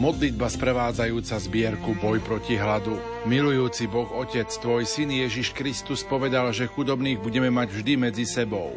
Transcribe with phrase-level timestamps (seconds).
[0.00, 2.96] Modlitba sprevádzajúca zbierku Boj proti hladu.
[3.28, 8.72] Milujúci Boh Otec, Tvoj Syn Ježiš Kristus povedal, že chudobných budeme mať vždy medzi sebou.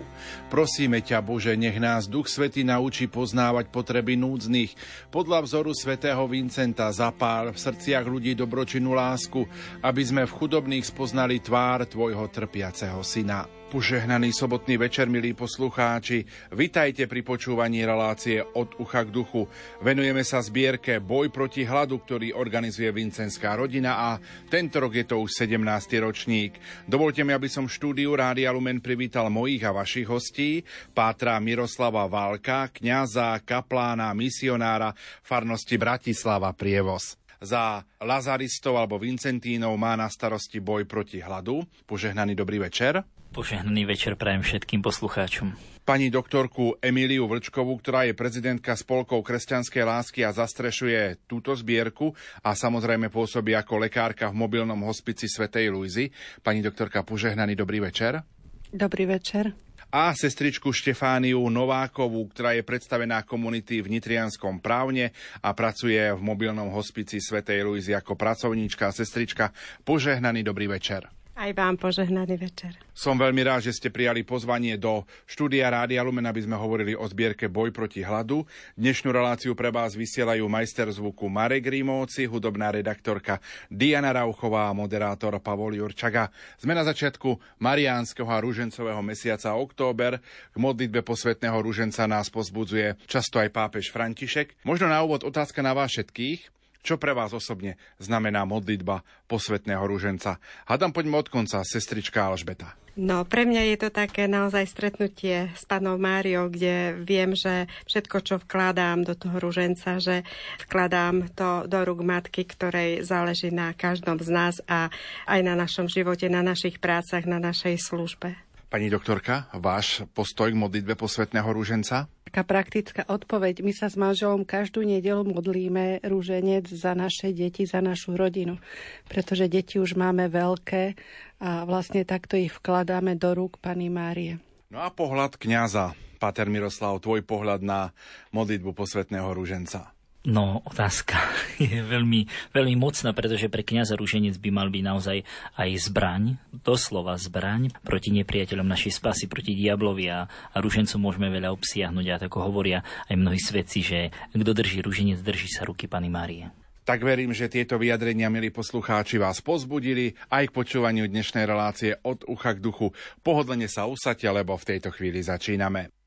[0.52, 4.76] Prosíme ťa, Bože, nech nás Duch Svety naučí poznávať potreby núdznych.
[5.16, 9.48] Podľa vzoru svätého Vincenta zapál v srdciach ľudí dobročinú lásku,
[9.80, 13.63] aby sme v chudobných spoznali tvár Tvojho trpiaceho Syna.
[13.74, 16.30] Požehnaný sobotný večer, milí poslucháči.
[16.54, 19.50] Vitajte pri počúvaní relácie od ucha k duchu.
[19.82, 25.26] Venujeme sa zbierke Boj proti hladu, ktorý organizuje Vincenská rodina a tento rok je to
[25.26, 25.90] už 17.
[26.06, 26.54] ročník.
[26.86, 30.62] Dovolte mi, aby som štúdiu Rádia Lumen privítal mojich a vašich hostí,
[30.94, 34.94] pátra Miroslava Válka, kňaza, kaplána, misionára
[35.26, 41.68] farnosti Bratislava Prievoz za Lazaristov alebo Vincentínov má na starosti boj proti hladu.
[41.84, 43.04] Požehnaný dobrý večer.
[43.34, 45.58] Požehnaný večer prajem všetkým poslucháčom.
[45.82, 52.14] Pani doktorku Emíliu Vlčkovú, ktorá je prezidentka spolkov kresťanskej lásky a zastrešuje túto zbierku
[52.46, 56.14] a samozrejme pôsobí ako lekárka v mobilnom hospici Svetej Luizy.
[56.46, 58.22] Pani doktorka, požehnaný dobrý večer.
[58.70, 59.58] Dobrý večer
[59.94, 66.74] a sestričku Štefániu Novákovú, ktorá je predstavená komunity v Nitrianskom právne a pracuje v mobilnom
[66.74, 69.54] hospici Svetej Luizy ako pracovníčka a sestrička.
[69.86, 71.23] Požehnaný dobrý večer.
[71.34, 72.78] Aj vám požehnaný večer.
[72.94, 77.02] Som veľmi rád, že ste prijali pozvanie do štúdia Rádia Lumen, aby sme hovorili o
[77.10, 78.46] zbierke Boj proti hladu.
[78.78, 85.34] Dnešnú reláciu pre vás vysielajú majster zvuku Marek Rímovci, hudobná redaktorka Diana Rauchová a moderátor
[85.42, 86.30] Pavol Jurčaga.
[86.62, 90.22] Sme na začiatku mariánskeho a rúžencového mesiaca október.
[90.54, 94.62] K modlitbe posvetného rúženca nás pozbudzuje často aj pápež František.
[94.70, 96.63] Možno na úvod otázka na vás všetkých.
[96.84, 100.44] Čo pre vás osobne znamená modlitba posvetného rúženca?
[100.68, 102.76] Hadam poďme od konca, sestrička Alžbeta.
[102.94, 108.18] No, pre mňa je to také naozaj stretnutie s panou Máriou, kde viem, že všetko,
[108.22, 110.22] čo vkladám do toho rúženca, že
[110.70, 114.94] vkladám to do rúk matky, ktorej záleží na každom z nás a
[115.26, 118.38] aj na našom živote, na našich prácach, na našej službe.
[118.74, 122.10] Pani doktorka, váš postoj k modlitbe posvetného rúženca?
[122.26, 123.62] Taká praktická odpoveď.
[123.62, 128.58] My sa s manželom každú nedelu modlíme rúženec za naše deti, za našu rodinu.
[129.06, 130.98] Pretože deti už máme veľké
[131.38, 134.42] a vlastne takto ich vkladáme do rúk Pani Márie.
[134.74, 137.94] No a pohľad kňaza, Pater Miroslav, tvoj pohľad na
[138.34, 139.93] modlitbu posvetného rúženca.
[140.24, 141.20] No, otázka
[141.60, 145.18] je veľmi, veľmi mocná, pretože pre kniaza Rúženec by mal byť naozaj
[145.60, 151.52] aj zbraň, doslova zbraň proti nepriateľom našej spasy, proti diablovi a, a rúžencom môžeme veľa
[151.52, 156.08] obsiahnuť a tako hovoria aj mnohí svedci, že kto drží rúženec, drží sa ruky Pany
[156.08, 156.48] Márie.
[156.84, 162.28] Tak verím, že tieto vyjadrenia, milí poslucháči, vás pozbudili aj k počúvaniu dnešnej relácie od
[162.28, 162.92] ucha k duchu.
[163.24, 166.03] Pohodlne sa usadte, lebo v tejto chvíli začíname.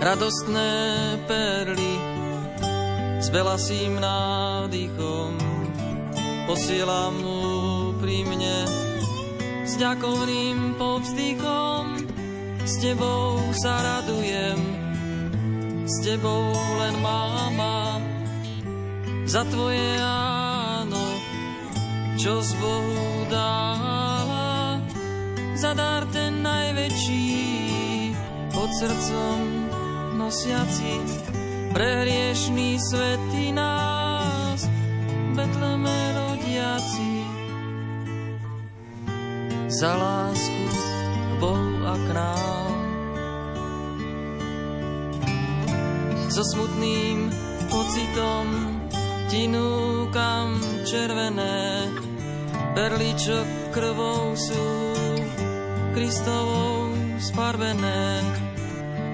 [0.00, 0.72] Radostné
[1.28, 1.94] perly
[3.20, 5.36] s belasým nádychom.
[6.48, 7.40] Posielam mu
[8.00, 8.58] pri mne
[9.68, 12.08] s ďakovným povzdychom.
[12.64, 14.60] S tebou sa radujem
[15.84, 16.48] s tebou
[16.80, 18.00] len máma.
[19.28, 21.04] Za tvoje áno
[22.20, 24.76] čo z Bohu dáva
[25.56, 27.32] za dar ten najväčší
[28.52, 29.69] pod srdcom
[30.30, 30.94] nosiaci
[31.74, 34.62] pre hriešný svety nás,
[35.34, 37.26] Betleme rodiaci.
[39.66, 42.78] Za lásku k Bohu a k nám.
[46.30, 47.26] So smutným
[47.66, 48.46] pocitom
[49.34, 51.90] ti núkam červené,
[52.78, 53.34] perly, čo
[53.74, 54.66] krvou sú
[55.90, 58.49] Kristovou sfarbené.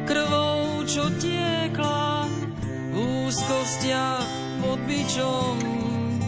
[0.06, 2.30] Krvou čo tiekla
[2.94, 4.22] v úzkostiach
[4.62, 5.58] pod bičom,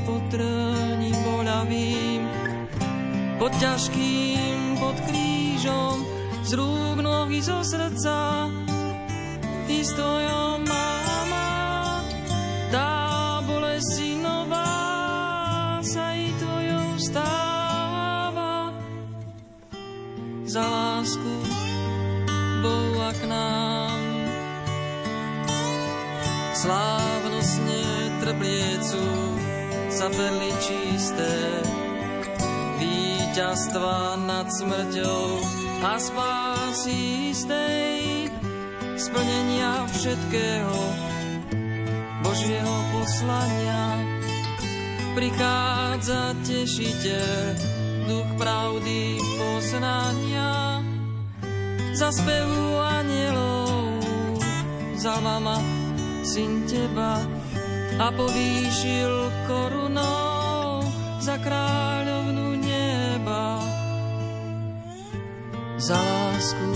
[0.02, 2.26] pod trním boľavým,
[3.38, 6.02] pod ťažkým, pod krížom,
[6.42, 8.50] z rúk nohy zo srdca,
[9.70, 12.02] ty stojom máma,
[12.74, 18.74] tá bolesti nová sa i tvojou stáva.
[20.50, 21.57] Za lásku
[23.08, 24.00] Bohu a k nám
[26.52, 27.84] slávnostne
[28.20, 29.05] trpliecu
[29.88, 31.34] za perly čisté,
[32.76, 35.25] víťazstva nad smrťou
[35.88, 38.28] a spásy istej
[39.00, 40.78] splnenia všetkého
[42.20, 44.05] Božieho poslania.
[45.16, 47.56] Prichádza tešiteľ,
[48.05, 50.84] duch pravdy poznania,
[51.98, 53.98] za spevu anielov,
[54.94, 55.58] za mama,
[56.22, 57.18] syn teba
[57.98, 59.10] a povýšil
[59.50, 60.86] korunou
[61.18, 63.58] za kráľovnú neba.
[65.82, 66.70] Za lásku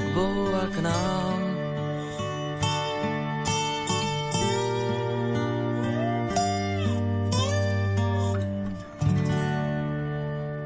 [0.00, 1.51] k Bohu a k nám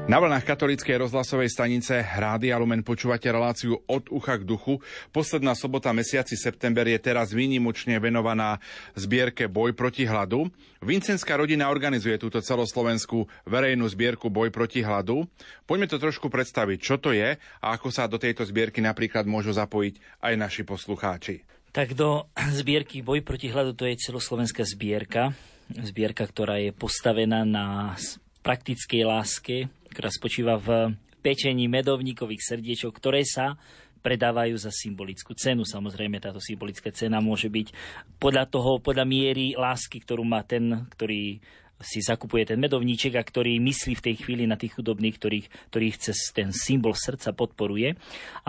[0.07, 4.79] Na vlnách katolíckej rozhlasovej stanice Rádia Lumen počúvate reláciu od ucha k duchu.
[5.11, 8.55] Posledná sobota mesiaci september je teraz výnimočne venovaná
[8.95, 10.47] zbierke Boj proti hladu.
[10.79, 15.27] Vincenská rodina organizuje túto celoslovenskú verejnú zbierku Boj proti hladu.
[15.67, 19.51] Poďme to trošku predstaviť, čo to je a ako sa do tejto zbierky napríklad môžu
[19.51, 21.43] zapojiť aj naši poslucháči.
[21.75, 22.31] Tak do
[22.63, 25.35] zbierky Boj proti hladu to je celoslovenská zbierka.
[25.67, 27.99] Zbierka, ktorá je postavená na
[28.39, 33.59] praktickej láske, ktorá spočíva v pečení medovníkových srdiečok, ktoré sa
[33.99, 35.67] predávajú za symbolickú cenu.
[35.67, 37.67] Samozrejme, táto symbolická cena môže byť
[38.21, 41.41] podľa toho, podľa miery lásky, ktorú má ten, ktorý
[41.77, 45.95] si zakupuje ten medovníček a ktorý myslí v tej chvíli na tých chudobných, ktorých, ktorých
[46.01, 47.93] cez ten symbol srdca podporuje.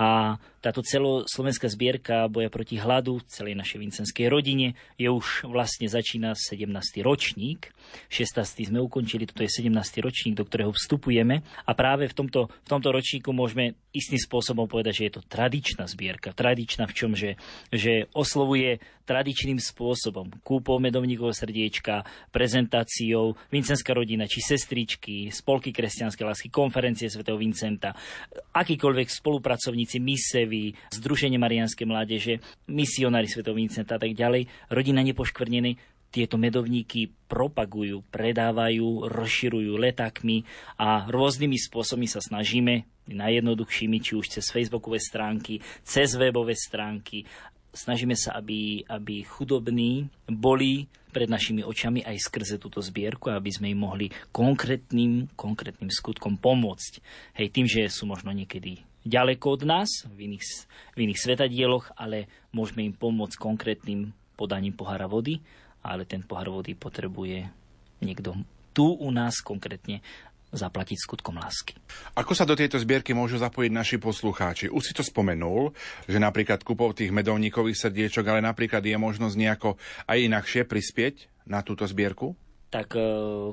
[0.01, 6.37] A táto celoslovenská zbierka boja proti hladu celej našej vincenskej rodine je už vlastne začína
[6.37, 6.69] 17.
[7.01, 7.73] ročník.
[8.13, 8.69] 16.
[8.69, 9.73] sme ukončili, toto je 17.
[10.05, 14.93] ročník, do ktorého vstupujeme a práve v tomto, v tomto ročníku môžeme istým spôsobom povedať,
[14.93, 16.37] že je to tradičná zbierka.
[16.37, 17.41] Tradičná v čom, že,
[17.73, 20.29] že oslovuje tradičným spôsobom.
[20.45, 27.97] Kúpou medovníkového srdiečka, prezentáciou Vincenská rodina, či sestričky, spolky kresťanskej lásky, konferencie svätého Vincenta,
[28.53, 35.79] akýkoľvek spolupracovníci mise, Evy, Združenie Marianskej mládeže, misionári Svetov Vincenta a tak ďalej, rodina nepoškvrnený,
[36.09, 40.43] tieto medovníky propagujú, predávajú, rozširujú letákmi
[40.81, 47.29] a rôznymi spôsobmi sa snažíme, najjednoduchšími, či už cez facebookové stránky, cez webové stránky,
[47.77, 53.69] snažíme sa, aby, aby chudobní boli pred našimi očami aj skrze túto zbierku, aby sme
[53.69, 57.05] im mohli konkrétnym, konkrétnym skutkom pomôcť.
[57.37, 60.45] Hej, tým, že sú možno niekedy ďaleko od nás, v iných,
[60.95, 65.43] v iných svetadieloch, ale môžeme im pomôcť konkrétnym podaním pohára vody,
[65.83, 67.47] ale ten pohár vody potrebuje
[68.03, 68.39] niekto
[68.71, 70.03] tu u nás konkrétne
[70.49, 71.77] zaplatiť skutkom lásky.
[72.17, 74.73] Ako sa do tejto zbierky môžu zapojiť naši poslucháči?
[74.73, 75.77] Už si to spomenul,
[76.09, 79.77] že napríklad kúpov tých medovníkových srdiečok, ale napríklad je možnosť nejako
[80.09, 82.33] aj inakšie prispieť na túto zbierku?
[82.73, 83.01] Tak e,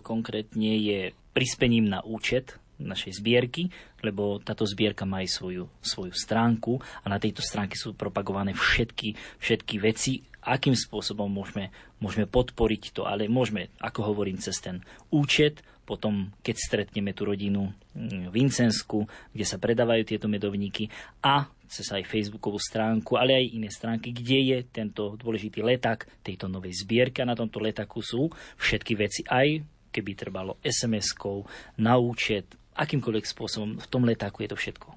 [0.03, 3.71] konkrétne je prispením na účet našej zbierky,
[4.03, 9.15] lebo táto zbierka má aj svoju, svoju stránku a na tejto stránke sú propagované všetky,
[9.39, 11.71] všetky veci, akým spôsobom môžeme,
[12.03, 17.69] môžeme podporiť to, ale môžeme, ako hovorím, cez ten účet, potom keď stretneme tú rodinu
[17.93, 20.89] mm, Vincensku, kde sa predávajú tieto medovníky
[21.21, 26.45] a cez aj facebookovú stránku, ale aj iné stránky, kde je tento dôležitý leták tejto
[26.45, 27.25] novej zbierky.
[27.25, 31.47] A na tomto letaku sú všetky veci aj keby trebalo SMS-kou,
[31.79, 33.79] na účet, akýmkoľvek spôsobom.
[33.79, 34.93] V tom letáku je to všetko.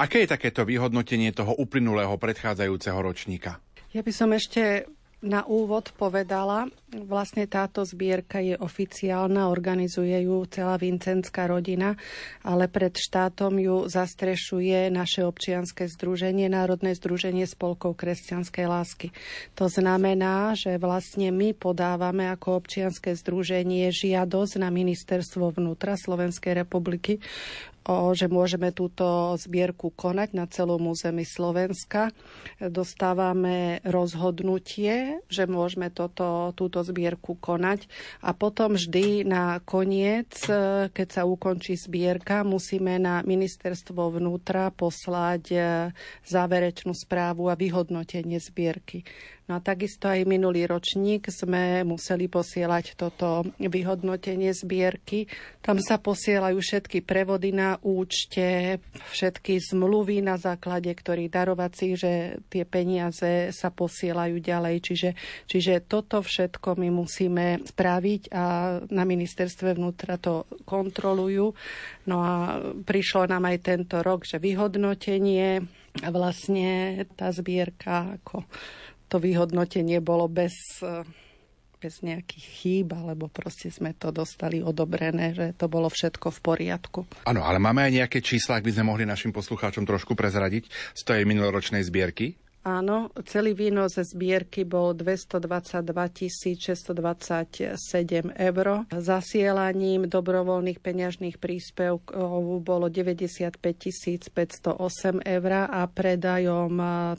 [0.00, 3.60] Aké je takéto vyhodnotenie toho uplynulého predchádzajúceho ročníka?
[3.92, 4.88] Ja by som ešte
[5.22, 11.94] na úvod povedala, vlastne táto zbierka je oficiálna, organizuje ju celá Vincenská rodina,
[12.42, 19.08] ale pred štátom ju zastrešuje naše občianske združenie, Národné združenie spolkov kresťanskej lásky.
[19.54, 27.22] To znamená, že vlastne my podávame ako občianske združenie žiadosť na ministerstvo vnútra Slovenskej republiky
[27.86, 32.14] o, že môžeme túto zbierku konať na celom území Slovenska.
[32.58, 37.86] Dostávame rozhodnutie, že môžeme toto, túto zbierku konať
[38.22, 40.30] a potom vždy na koniec,
[40.92, 45.58] keď sa ukončí zbierka, musíme na ministerstvo vnútra poslať e,
[46.26, 49.04] záverečnú správu a vyhodnotenie zbierky.
[49.52, 55.28] No a takisto aj minulý ročník sme museli posielať toto vyhodnotenie zbierky.
[55.60, 58.80] Tam sa posielajú všetky prevody na účte,
[59.12, 64.80] všetky zmluvy na základe ktorých darovací, že tie peniaze sa posielajú ďalej.
[64.80, 65.10] Čiže,
[65.44, 68.44] čiže toto všetko my musíme spraviť a
[68.88, 71.52] na ministerstve vnútra to kontrolujú.
[72.08, 72.56] No a
[72.88, 75.60] prišlo nám aj tento rok, že vyhodnotenie
[76.00, 78.48] a vlastne tá zbierka ako
[79.12, 80.80] to vyhodnotenie bolo bez,
[81.76, 87.00] bez nejakých chýb, alebo proste sme to dostali odobrené, že to bolo všetko v poriadku.
[87.28, 90.64] Áno, ale máme aj nejaké čísla, ak by sme mohli našim poslucháčom trošku prezradiť
[90.96, 92.40] z tej minuloročnej zbierky?
[92.62, 95.82] Áno, celý výnos zbierky bol 222
[96.38, 97.74] 627
[98.38, 98.66] eur.
[98.86, 106.70] Zasielaním dobrovoľných peňažných príspevkov bolo 95 508 eur a predajom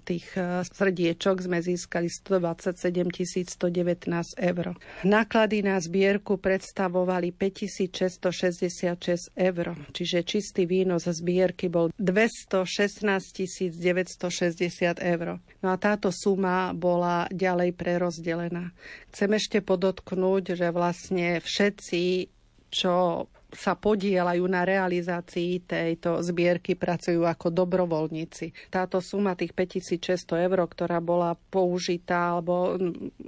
[0.08, 0.32] tých
[0.72, 4.08] srdiečok sme získali 127 119
[4.40, 4.80] eur.
[5.04, 15.33] Náklady na zbierku predstavovali 5666 eur, čiže čistý výnos zbierky bol 216 960 eur.
[15.62, 18.76] No a táto suma bola ďalej prerozdelená.
[19.14, 22.30] Chcem ešte podotknúť, že vlastne všetci,
[22.74, 28.74] čo sa podielajú na realizácii tejto zbierky, pracujú ako dobrovoľníci.
[28.74, 32.76] Táto suma tých 5600 eur, ktorá bola použitá, alebo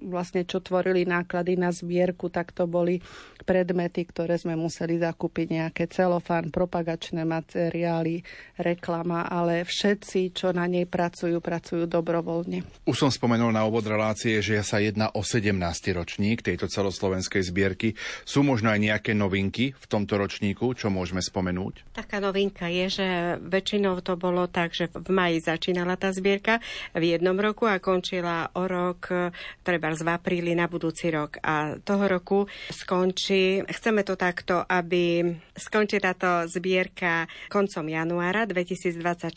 [0.03, 2.99] vlastne čo tvorili náklady na zbierku, tak to boli
[3.45, 8.25] predmety, ktoré sme museli zakúpiť, nejaké celofán, propagačné materiály,
[8.57, 12.65] reklama, ale všetci, čo na nej pracujú, pracujú dobrovoľne.
[12.89, 15.53] Už som spomenul na obod relácie, že sa jedná o 17.
[15.93, 17.93] ročník tejto celoslovenskej zbierky.
[18.25, 21.91] Sú možno aj nejaké novinky v tomto tomto ročníku, čo môžeme spomenúť?
[21.91, 23.07] Taká novinka je, že
[23.43, 26.63] väčšinou to bolo tak, že v maji začínala tá zbierka
[26.95, 29.11] v jednom roku a končila o rok,
[29.59, 31.35] treba v apríli na budúci rok.
[31.43, 39.35] A toho roku skončí, chceme to takto, aby skončí táto zbierka koncom januára 2024,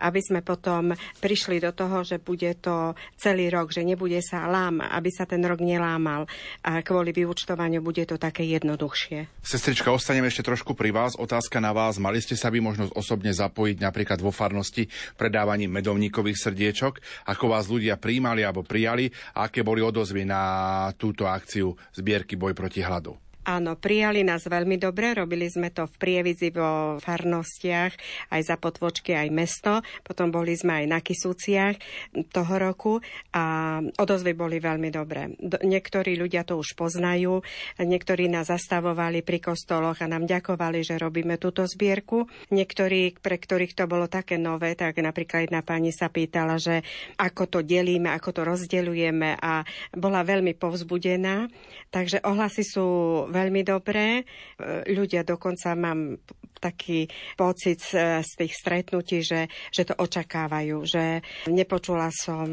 [0.00, 4.80] aby sme potom prišli do toho, že bude to celý rok, že nebude sa lám,
[4.80, 6.24] aby sa ten rok nelámal
[6.64, 9.44] a kvôli vyučtovaniu bude to také jednoduchšie.
[9.44, 11.18] Sestrička, ostaneme ešte trošku pri vás.
[11.18, 11.98] Otázka na vás.
[11.98, 14.86] Mali ste sa by možnosť osobne zapojiť napríklad vo farnosti
[15.18, 17.26] predávaním medovníkových srdiečok?
[17.26, 19.10] Ako vás ľudia príjmali alebo prijali?
[19.34, 23.27] A aké boli odozvy na túto akciu zbierky Boj proti hladu?
[23.48, 27.96] Áno, prijali nás veľmi dobre, robili sme to v Prievidzi vo farnostiach,
[28.28, 29.80] aj za potvočky, aj mesto.
[30.04, 31.80] Potom boli sme aj na Kisúciach
[32.28, 33.00] toho roku
[33.32, 35.32] a odozvy boli veľmi dobré.
[35.64, 37.40] Niektorí ľudia to už poznajú,
[37.80, 42.28] niektorí nás zastavovali pri kostoloch a nám ďakovali, že robíme túto zbierku.
[42.52, 46.84] Niektorí, pre ktorých to bolo také nové, tak napríklad jedna pani sa pýtala, že
[47.16, 49.64] ako to delíme, ako to rozdeľujeme a
[49.96, 51.48] bola veľmi povzbudená.
[51.88, 52.86] Takže ohlasy sú
[53.24, 54.22] veľmi dobré.
[54.22, 56.18] E, ľudia dokonca mám
[56.58, 57.06] taký
[57.38, 62.50] pocit z tých stretnutí, že, že to očakávajú, že nepočula som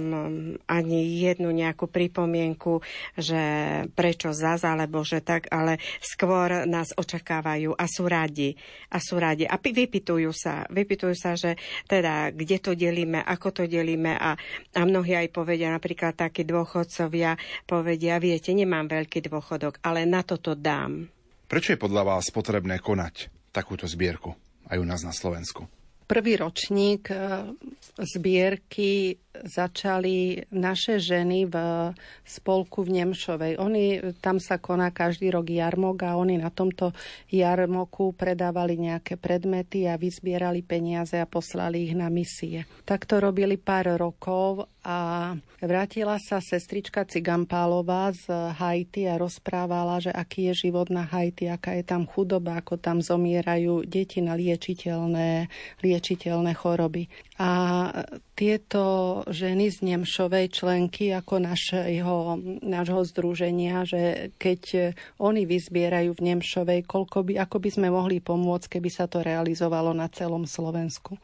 [0.70, 2.86] ani jednu nejakú pripomienku,
[3.18, 3.42] že
[3.98, 8.54] prečo zaz, alebo že tak, ale skôr nás očakávajú a sú radi.
[8.94, 9.50] A sú radi.
[9.50, 10.70] A vypitujú sa.
[10.70, 11.58] Vypitujú sa, že
[11.90, 14.38] teda kde to delíme, ako to delíme a,
[14.78, 20.54] a mnohí aj povedia, napríklad takí dôchodcovia povedia, viete, nemám veľký dôchodok, ale na toto
[20.66, 21.06] dám.
[21.46, 24.34] Prečo je podľa vás potrebné konať takúto zbierku
[24.66, 25.70] aj u nás na Slovensku?
[26.06, 27.18] Prvý ročník e,
[28.02, 31.56] zbierky začali naše ženy v
[32.24, 33.60] spolku v Nemšovej.
[33.60, 36.96] Oni, tam sa koná každý rok jarmok a oni na tomto
[37.28, 42.64] jarmoku predávali nejaké predmety a vyzbierali peniaze a poslali ich na misie.
[42.88, 45.34] Tak to robili pár rokov a
[45.66, 51.74] vrátila sa sestrička Cigampálová z Haiti a rozprávala, že aký je život na Haiti, aká
[51.74, 55.50] je tam chudoba, ako tam zomierajú deti na liečiteľné,
[55.82, 57.10] liečiteľné choroby.
[57.36, 57.52] A
[58.32, 58.84] tieto
[59.28, 67.28] ženy z Nemšovej členky ako našeho, nášho združenia, že keď oni vyzbierajú v Nemšovej, koľko
[67.28, 71.20] by, ako by sme mohli pomôcť, keby sa to realizovalo na celom Slovensku.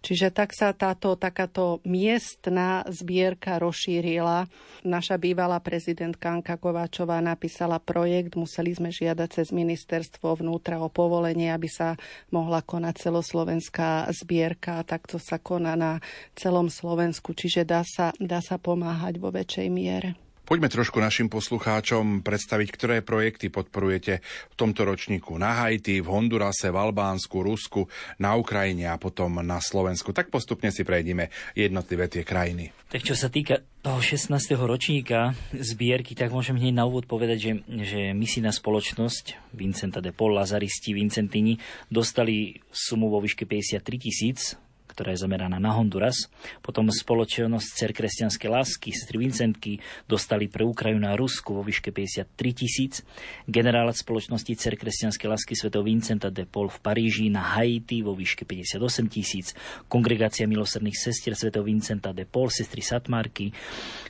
[0.00, 4.48] Čiže tak sa táto takáto miestna zbierka rozšírila.
[4.80, 11.52] Naša bývalá prezidentka Anka Kováčová napísala projekt, museli sme žiadať cez ministerstvo vnútra o povolenie,
[11.52, 12.00] aby sa
[12.32, 14.80] mohla konať celoslovenská zbierka.
[14.88, 15.98] Takto sa koná na
[16.38, 20.14] celom Slovensku, čiže dá sa, dá sa pomáhať vo väčšej miere.
[20.50, 24.18] Poďme trošku našim poslucháčom predstaviť, ktoré projekty podporujete
[24.50, 27.86] v tomto ročníku na Haiti, v Hondurase, v Albánsku, Rusku,
[28.18, 30.10] na Ukrajine a potom na Slovensku.
[30.10, 32.74] Tak postupne si prejdime jednotlivé tie krajiny.
[32.90, 34.34] Tak čo sa týka toho 16.
[34.58, 37.52] ročníka zbierky, tak môžem hneď na úvod povedať, že,
[37.86, 44.58] že misijná spoločnosť Vincenta de Paul, Lazaristi, Vincentini dostali sumu vo výške 53 tisíc
[45.00, 46.28] ktorá je zameraná na Honduras.
[46.60, 52.28] Potom spoločnosť Cer kresťanskej lásky, sestry Vincentky, dostali pre Ukrajinu a Rusku vo výške 53
[52.52, 53.00] tisíc.
[53.48, 55.72] Generálat spoločnosti Cer kresťanskej lásky Sv.
[55.80, 59.56] Vincenta de Paul v Paríži na Haiti vo výške 58 tisíc.
[59.88, 61.48] Kongregácia milosrdných sestier Sv.
[61.64, 63.56] Vincenta de Paul, sestry Satmarky,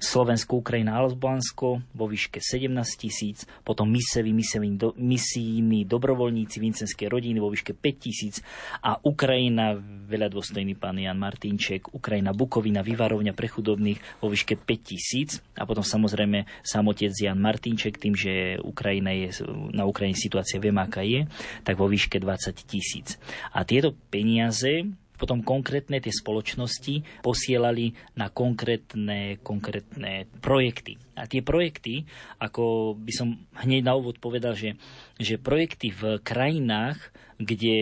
[0.02, 2.66] Slovensko, Ukrajina, Albánsko vo výške 17
[2.98, 3.46] tisíc.
[3.62, 8.42] Potom misevi, misijní, do, misijní dobrovoľníci vincenskej rodiny vo výške 5 tisíc
[8.82, 9.78] a Ukrajina
[10.10, 15.68] veľa dôstojných Vážený pán Jan Martinček, Ukrajina Bukovina, vyvarovňa pre chudobných vo výške 5000 a
[15.68, 19.44] potom samozrejme samotec Jan Martinček, tým, že Ukrajina je,
[19.76, 21.28] na Ukrajine situácia viem, aká je,
[21.60, 23.20] tak vo výške 20 tisíc.
[23.52, 24.88] A tieto peniaze
[25.20, 30.96] potom konkrétne tie spoločnosti posielali na konkrétne, konkrétne projekty.
[31.12, 32.08] A tie projekty,
[32.40, 34.80] ako by som hneď na úvod povedal, že,
[35.20, 37.78] že projekty v krajinách, kde,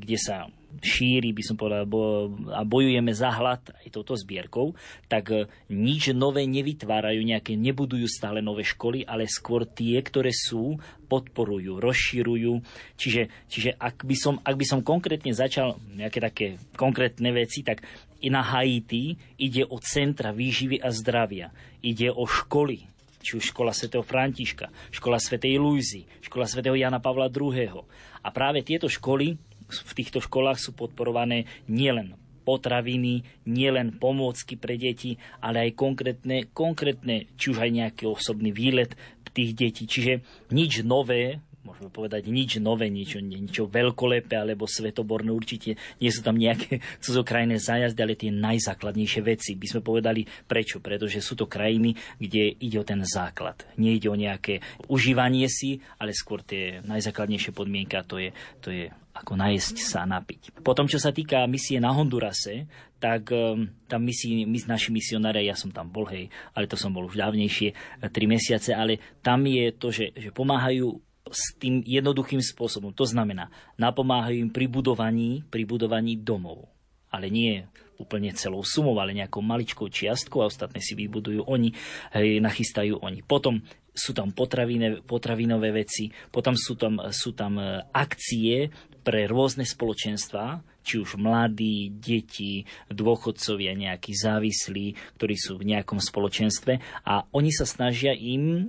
[0.00, 0.48] kde sa
[0.78, 4.78] šíri, by som povedal, bo, a bojujeme za hlad aj touto zbierkou,
[5.10, 10.78] tak e, nič nové nevytvárajú, nejaké nebudujú stále nové školy, ale skôr tie, ktoré sú,
[11.10, 12.62] podporujú, rozširujú.
[12.94, 16.46] Čiže, čiže ak, by som, ak by som konkrétne začal nejaké také
[16.78, 17.82] konkrétne veci, tak
[18.22, 21.50] i na Haiti ide o centra výživy a zdravia.
[21.82, 22.86] Ide o školy,
[23.20, 27.82] či už škola svätého Františka, škola svätej Luizy, škola svätého Jana Pavla II.
[28.20, 35.14] A práve tieto školy v týchto školách sú podporované nielen potraviny, nielen pomôcky pre deti,
[35.44, 38.96] ale aj konkrétne, konkrétne či už aj nejaký osobný výlet
[39.30, 39.86] tých detí.
[39.86, 41.38] Čiže nič nové
[41.70, 45.30] môžeme povedať, nič nové, niečo, niečo veľkolepé alebo svetoborné.
[45.30, 49.54] Určite nie sú tam nejaké cudzokrajné zájazdy, ale tie najzákladnejšie veci.
[49.54, 50.82] By sme povedali prečo?
[50.82, 53.62] Pretože sú to krajiny, kde ide o ten základ.
[53.78, 54.58] Nie ide o nejaké
[54.90, 60.06] užívanie si, ale skôr tie najzákladnejšie podmienky a to je, to je ako najesť sa
[60.06, 60.62] a napiť.
[60.62, 62.70] Potom, čo sa týka misie na Hondurase,
[63.02, 66.92] tak um, tam misi, my, naši misionári, ja som tam bol, hej, ale to som
[66.92, 67.74] bol už dávnejšie,
[68.12, 72.92] tri mesiace, ale tam je to, že, že pomáhajú s tým jednoduchým spôsobom.
[72.94, 76.68] To znamená, napomáhajú im pri budovaní, pri budovaní domov.
[77.10, 77.66] Ale nie
[78.00, 81.76] úplne celou sumou, ale nejakou maličkou čiastkou a ostatné si vybudujú oni,
[82.16, 83.20] hej, nachystajú oni.
[83.20, 83.60] Potom
[83.92, 88.72] sú tam potravinové, potravinové veci, potom sú tam, sú tam e, akcie
[89.04, 97.04] pre rôzne spoločenstva, či už mladí, deti, dôchodcovia, nejakí závislí, ktorí sú v nejakom spoločenstve
[97.04, 98.64] a oni sa snažia im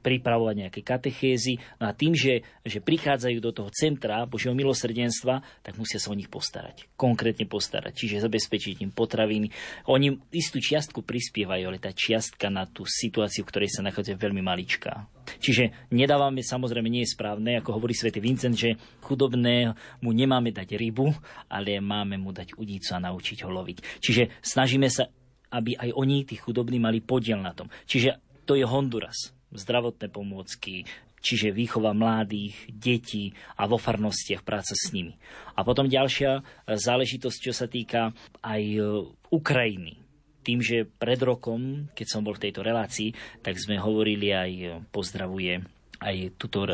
[0.00, 1.60] pripravovať nejaké katechézy.
[1.78, 6.18] No a tým, že, že prichádzajú do toho centra Božieho milosrdenstva, tak musia sa o
[6.18, 6.88] nich postarať.
[6.96, 7.92] Konkrétne postarať.
[7.94, 9.52] Čiže zabezpečiť im potraviny.
[9.92, 14.40] Oni istú čiastku prispievajú, ale tá čiastka na tú situáciu, v ktorej sa nachádza, veľmi
[14.40, 15.06] maličká.
[15.38, 20.74] Čiže nedávame, samozrejme nie je správne, ako hovorí svätý Vincent, že chudobné mu nemáme dať
[20.74, 21.12] rybu,
[21.46, 24.02] ale máme mu dať udícu a naučiť ho loviť.
[24.02, 25.06] Čiže snažíme sa,
[25.50, 27.70] aby aj oni, tí chudobní, mali podiel na tom.
[27.86, 30.86] Čiže to je Honduras zdravotné pomôcky,
[31.20, 35.14] čiže výchova mladých, detí a vo farnostiach práca s nimi.
[35.54, 38.80] A potom ďalšia záležitosť, čo sa týka aj e,
[39.28, 40.00] Ukrajiny.
[40.40, 43.12] Tým, že pred rokom, keď som bol v tejto relácii,
[43.44, 45.60] tak sme hovorili aj, e, pozdravuje
[46.00, 46.64] aj túto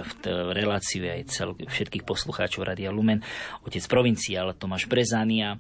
[0.54, 3.26] reláciu, aj cel, všetkých poslucháčov Radia Lumen,
[3.66, 5.58] otec provinciál Tomáš Brezania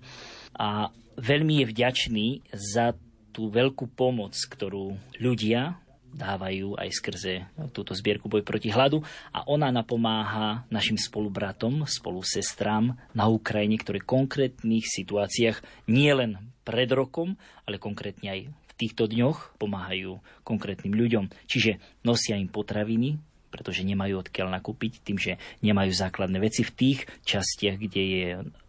[0.54, 2.94] a veľmi je vďačný za
[3.34, 5.82] tú veľkú pomoc, ktorú ľudia
[6.16, 7.34] dávajú aj skrze
[7.76, 14.10] túto zbierku Boj proti hladu a ona napomáha našim spolubratom, spolusestrám na Ukrajine, ktoré v
[14.16, 15.60] konkrétnych situáciách
[15.92, 17.36] nie len pred rokom,
[17.68, 21.28] ale konkrétne aj v týchto dňoch pomáhajú konkrétnym ľuďom.
[21.46, 23.20] Čiže nosia im potraviny,
[23.52, 28.26] pretože nemajú odkiaľ nakúpiť, tým, že nemajú základné veci v tých častiach, kde je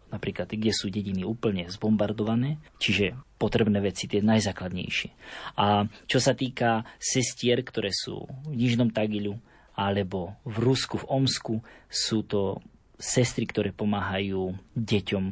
[0.08, 5.10] napríklad kde sú dediny úplne zbombardované, čiže potrebné veci, tie najzákladnejšie.
[5.56, 9.38] A čo sa týka sestier, ktoré sú v Nižnom Tagilu
[9.78, 11.54] alebo v Rusku, v Omsku,
[11.86, 12.58] sú to
[12.98, 15.24] sestry, ktoré pomáhajú deťom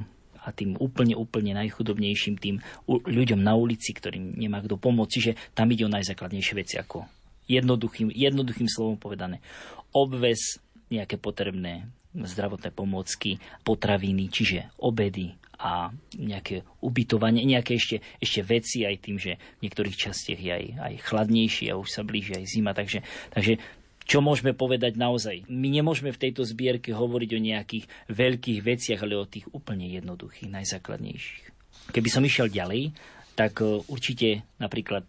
[0.47, 5.11] a tým úplne, úplne najchudobnejším, tým ľuďom na ulici, ktorým nemá kto pomôcť.
[5.11, 7.11] Čiže tam ide o najzákladnejšie veci, ako
[7.51, 9.43] jednoduchým, jednoduchým slovom povedané.
[9.91, 18.85] Obves, nejaké potrebné zdravotné pomôcky, potraviny, čiže obedy a nejaké ubytovanie, nejaké ešte, ešte veci
[18.85, 22.45] aj tým, že v niektorých častiach je aj, aj chladnejšie a už sa blíži aj
[22.45, 22.77] zima.
[22.77, 23.01] Takže,
[23.33, 23.59] takže
[24.07, 25.51] čo môžeme povedať naozaj?
[25.51, 30.53] My nemôžeme v tejto zbierke hovoriť o nejakých veľkých veciach, ale o tých úplne jednoduchých,
[30.53, 31.45] najzákladnejších.
[31.91, 32.95] Keby som išiel ďalej,
[33.35, 35.05] tak e, určite napríklad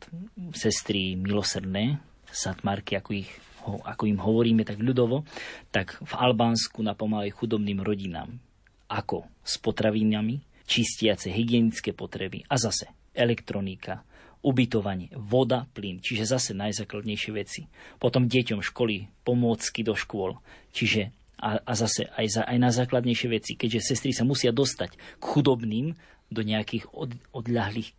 [0.57, 2.01] sestry milosrdné,
[2.33, 3.31] satmarky, ako ich
[3.67, 5.27] ako im hovoríme tak ľudovo,
[5.75, 8.39] tak v Albánsku napomáhajú chudobným rodinám.
[8.87, 9.27] Ako?
[9.43, 14.03] S potravinami, čistiace, hygienické potreby a zase elektronika,
[14.45, 17.61] ubytovanie, voda, plyn, čiže zase najzákladnejšie veci.
[17.97, 20.37] Potom deťom školy, pomôcky do škôl,
[20.71, 24.97] čiže a, a zase aj, za, aj na základnejšie veci, keďže sestry sa musia dostať
[24.97, 25.93] k chudobným
[26.33, 27.93] do nejakých od, odľahlých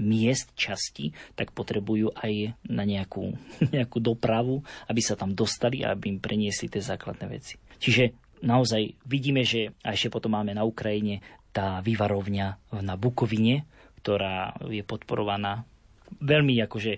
[0.00, 3.36] miest, časti, tak potrebujú aj na nejakú,
[3.74, 7.60] nejakú dopravu, aby sa tam dostali a aby im preniesli tie základné veci.
[7.80, 13.66] Čiže naozaj vidíme, že a ešte potom máme na Ukrajine tá vyvarovňa na Bukovine,
[14.00, 15.66] ktorá je podporovaná
[16.18, 16.92] veľmi akože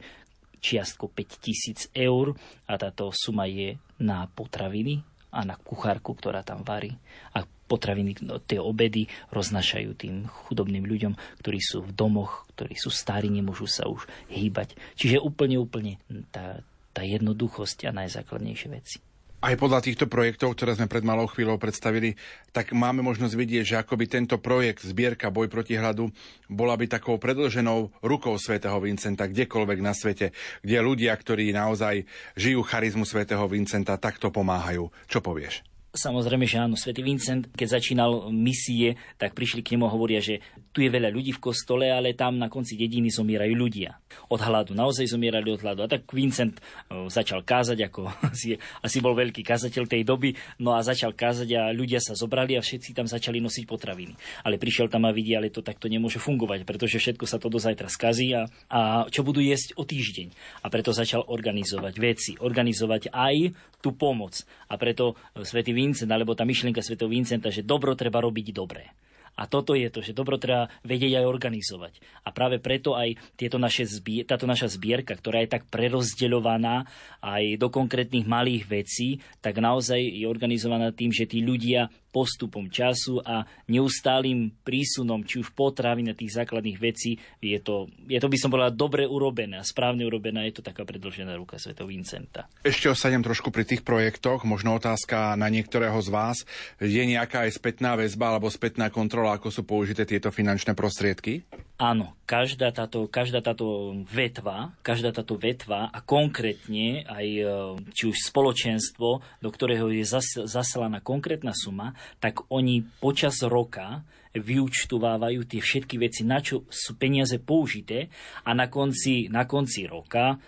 [0.62, 2.38] čiastko 5000 eur
[2.70, 5.02] a táto suma je na potraviny
[5.34, 6.94] a na kuchárku, ktorá tam varí.
[7.34, 12.92] A potraviny, no, tie obedy roznašajú tým chudobným ľuďom, ktorí sú v domoch, ktorí sú
[12.92, 14.76] starí, nemôžu sa už hýbať.
[14.94, 15.96] Čiže úplne, úplne
[16.28, 16.60] tá,
[16.92, 19.00] tá jednoduchosť a najzákladnejšie veci.
[19.42, 22.14] Aj podľa týchto projektov, ktoré sme pred malou chvíľou predstavili,
[22.54, 26.14] tak máme možnosť vidieť, že akoby tento projekt Zbierka Boj proti hladu
[26.46, 30.30] bola by takou predlženou rukou svätého Vincenta kdekoľvek na svete,
[30.62, 32.06] kde ľudia, ktorí naozaj
[32.38, 34.94] žijú charizmu svätého Vincenta, takto pomáhajú.
[35.10, 35.71] Čo povieš?
[35.92, 36.72] Samozrejme, že áno.
[36.72, 40.40] Svetý Vincent, keď začínal misie, tak prišli k nemu a hovoria, že
[40.72, 44.00] tu je veľa ľudí v kostole, ale tam na konci dediny zomierajú ľudia.
[44.32, 45.84] Od hladu, naozaj zomierali od hladu.
[45.84, 50.32] A tak Vincent e, začal kázať, ako asi, asi bol veľký kazateľ tej doby,
[50.64, 54.16] no a začal kázať a ľudia sa zobrali a všetci tam začali nosiť potraviny.
[54.48, 57.60] Ale prišiel tam a vidí, ale to takto nemôže fungovať, pretože všetko sa to do
[57.60, 60.32] zajtra skazí a, a čo budú jesť o týždeň.
[60.64, 63.36] A preto začal organizovať veci, organizovať aj
[63.84, 64.40] tú pomoc.
[64.72, 68.86] A preto Svetý Vincent, alebo tá myšlienka svätého Vincenta, že dobro treba robiť dobre.
[69.32, 71.92] A toto je to, že dobro treba vedieť aj organizovať.
[72.22, 76.84] A práve preto aj tieto naše zbier, táto naša zbierka, ktorá je tak prerozdeľovaná
[77.24, 83.24] aj do konkrétnych malých vecí, tak naozaj je organizovaná tým, že tí ľudia postupom času
[83.24, 88.36] a neustálým prísunom, či už potravy na tých základných vecí, je to, je to by
[88.36, 90.52] som povedal, dobre urobené a správne urobené.
[90.52, 91.72] Je to taká predlžená ruka Sv.
[91.88, 92.46] Vincenta.
[92.60, 94.44] Ešte osadem trošku pri tých projektoch.
[94.44, 96.38] Možno otázka na niektorého z vás.
[96.76, 101.48] Je nejaká aj spätná väzba alebo spätná kontrola, ako sú použité tieto finančné prostriedky?
[101.82, 107.42] Áno, každá táto, každá táto vetva, každá táto vetva a konkrétne aj e,
[107.90, 115.44] či už spoločenstvo, do ktorého je zas, zaslaná konkrétna suma, tak oni počas roka vyučtovávajú
[115.44, 118.08] tie všetky veci, na čo sú peniaze použité
[118.48, 120.40] a na konci, na konci roka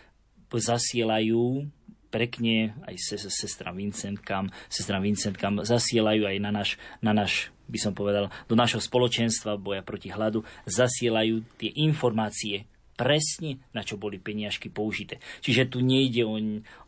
[0.55, 1.67] zasielajú
[2.15, 7.91] prekne aj se, sestra Vincentkám, sestra Vincentkám zasielajú aj na náš, na náš by som
[7.91, 14.71] povedal, do našho spoločenstva boja proti hladu zasielajú tie informácie presne, na čo boli peniažky
[14.71, 15.19] použité.
[15.43, 16.39] Čiže tu nejde o,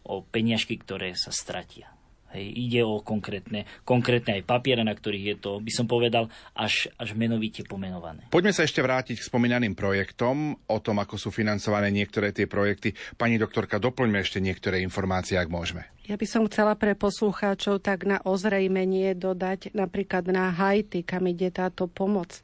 [0.07, 1.96] o peniažky, ktoré sa stratia.
[2.37, 6.93] Hej, ide o konkrétne, konkrétne aj papiere, na ktorých je to, by som povedal, až,
[7.01, 8.29] až menovite pomenované.
[8.29, 12.93] Poďme sa ešte vrátiť k spomínaným projektom, o tom, ako sú financované niektoré tie projekty.
[13.17, 15.89] Pani doktorka, doplňme ešte niektoré informácie, ak môžeme.
[16.05, 21.49] Ja by som chcela pre poslucháčov tak na ozrejmenie dodať napríklad na Haiti, kam ide
[21.49, 22.37] táto pomoc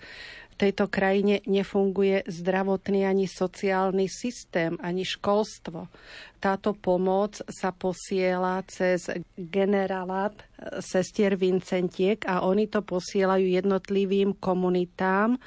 [0.63, 5.91] tejto krajine nefunguje zdravotný ani sociálny systém, ani školstvo.
[6.43, 9.07] Táto pomoc sa posiela cez
[9.39, 10.35] generálát
[10.83, 15.39] sestier Vincentiek a oni to posielajú jednotlivým komunitám,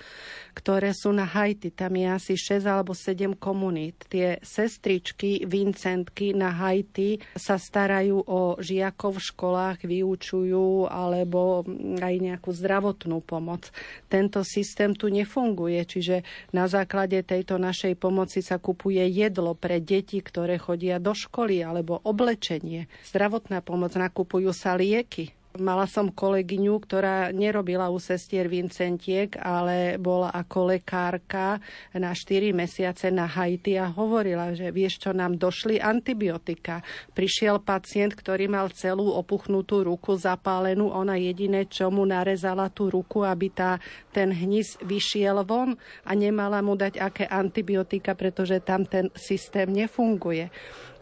[0.56, 1.72] ktoré sú na Haiti.
[1.72, 4.08] Tam je asi 6 alebo 7 komunít.
[4.08, 11.64] Tie sestričky Vincentky na Haiti sa starajú o žiakov v školách, vyučujú alebo
[12.00, 13.68] aj nejakú zdravotnú pomoc.
[14.08, 16.24] Tento systém tu nefunguje, čiže
[16.56, 21.66] na základe tejto našej pomoci sa kupuje jedlo pre deti, ktoré chodia chodia do školy
[21.66, 22.86] alebo oblečenie.
[23.10, 25.34] Zdravotná pomoc, nakupujú sa lieky.
[25.56, 31.64] Mala som kolegyňu, ktorá nerobila u sestier Vincentiek, ale bola ako lekárka
[31.96, 36.84] na 4 mesiace na Haiti a hovorila, že vieš čo, nám došli antibiotika.
[37.16, 43.24] Prišiel pacient, ktorý mal celú opuchnutú ruku zapálenú, ona jediné, čo mu narezala tú ruku,
[43.24, 43.80] aby tá,
[44.12, 50.52] ten hnis vyšiel von a nemala mu dať aké antibiotika, pretože tam ten systém nefunguje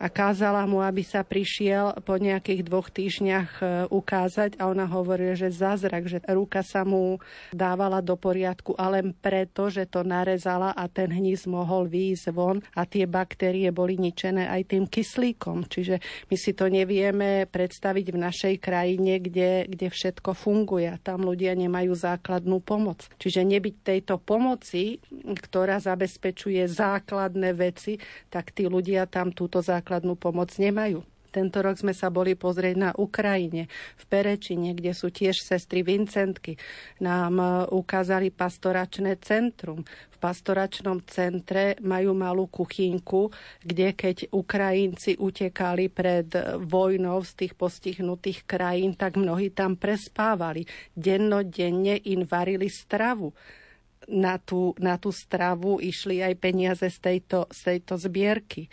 [0.04, 5.32] a kázala mu, aby sa prišiel po nejakých dvoch týždňach e, ukázať a ona hovorila,
[5.32, 7.24] že zázrak, že ruka sa mu
[7.56, 12.84] dávala do poriadku, ale preto, že to narezala a ten hníz mohol výjsť von a
[12.84, 15.72] tie baktérie boli ničené aj tým kyslíkom.
[15.72, 21.00] Čiže my si to nevieme predstaviť v našej krajine, kde, kde všetko funguje.
[21.00, 23.08] Tam ľudia nemajú základnú pomoc.
[23.24, 27.96] Čiže nebyť tejto pomoci, ktorá zabezpečuje základné veci,
[28.28, 31.06] tak tí ľudia tam túto základnú základnú pomoc nemajú.
[31.30, 33.66] Tento rok sme sa boli pozrieť na Ukrajine,
[33.98, 36.58] v Perečine, kde sú tiež sestry Vincentky.
[37.02, 39.82] Nám e, ukázali pastoračné centrum.
[39.86, 43.34] V pastoračnom centre majú malú kuchynku,
[43.66, 46.30] kde keď Ukrajinci utekali pred
[46.70, 50.70] vojnou z tých postihnutých krajín, tak mnohí tam prespávali.
[50.94, 53.34] Dennodenne im varili stravu
[54.08, 58.68] na tú, na tú stravu išli aj peniaze z tejto, z tejto zbierky.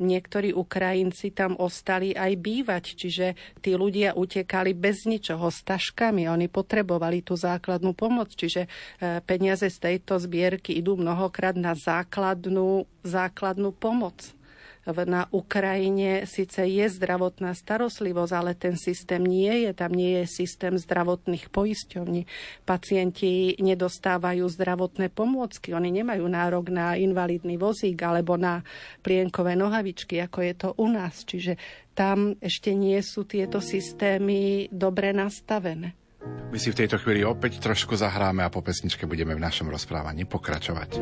[0.00, 3.26] Niektorí Ukrajinci tam ostali aj bývať, čiže
[3.60, 6.24] tí ľudia utekali bez ničoho, s taškami.
[6.24, 8.68] Oni potrebovali tú základnú pomoc, čiže e,
[9.20, 14.39] peniaze z tejto zbierky idú mnohokrát na základnú, základnú pomoc
[14.88, 19.70] na Ukrajine síce je zdravotná starostlivosť, ale ten systém nie je.
[19.76, 22.24] Tam nie je systém zdravotných poisťovní.
[22.64, 25.76] Pacienti nedostávajú zdravotné pomôcky.
[25.76, 28.64] Oni nemajú nárok na invalidný vozík alebo na
[29.04, 31.28] plienkové nohavičky, ako je to u nás.
[31.28, 31.60] Čiže
[31.92, 35.92] tam ešte nie sú tieto systémy dobre nastavené.
[36.50, 40.28] My si v tejto chvíli opäť trošku zahráme a po pesničke budeme v našom rozprávaní
[40.28, 41.00] pokračovať.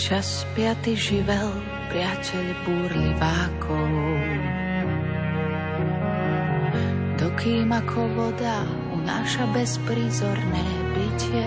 [0.00, 1.52] Čas piaty živel,
[1.92, 3.92] priateľ búrlivákov.
[7.20, 8.64] Dokým ako voda
[8.96, 10.64] unáša bezprízorné
[10.96, 11.44] bytie,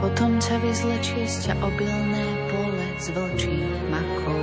[0.00, 4.40] potom ťa vyzlečie z ťa obilné pole z vlčích makov.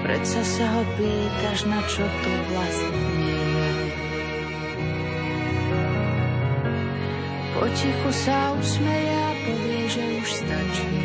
[0.00, 3.13] Predsa sa ho pýtaš, na čo tu vlastne
[7.64, 10.96] Potichu sa usmeje a povie, že už stačí.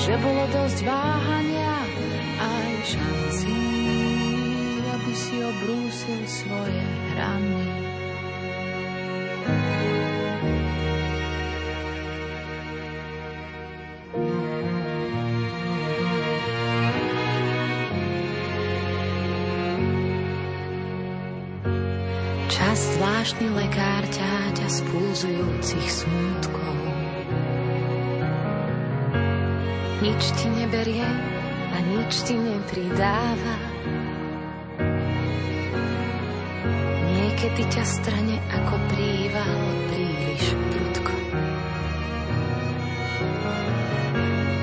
[0.00, 1.76] Že bolo dosť váhania
[2.40, 3.60] aj šancí,
[4.80, 7.68] aby si obrúsil svoje hrany.
[23.44, 26.76] Zvláštny lekár ťaťa z pulzujúcich smútkov.
[30.00, 31.04] Nič ti neberie
[31.72, 33.56] a nič ti nepridáva.
[37.04, 39.60] Niekedy ťa strane ako príval
[39.92, 41.14] príliš prudko.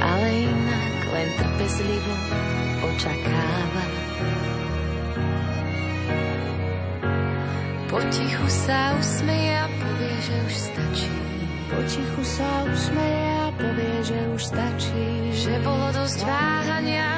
[0.02, 2.16] Ale inak len trpezlivo
[2.82, 3.86] očakáva.
[8.02, 11.14] Potichu sa usmeje a povie, že už stačí.
[11.70, 15.06] Potichu sa usmeje a povie, že už stačí.
[15.38, 17.14] Že bolo dosť váhania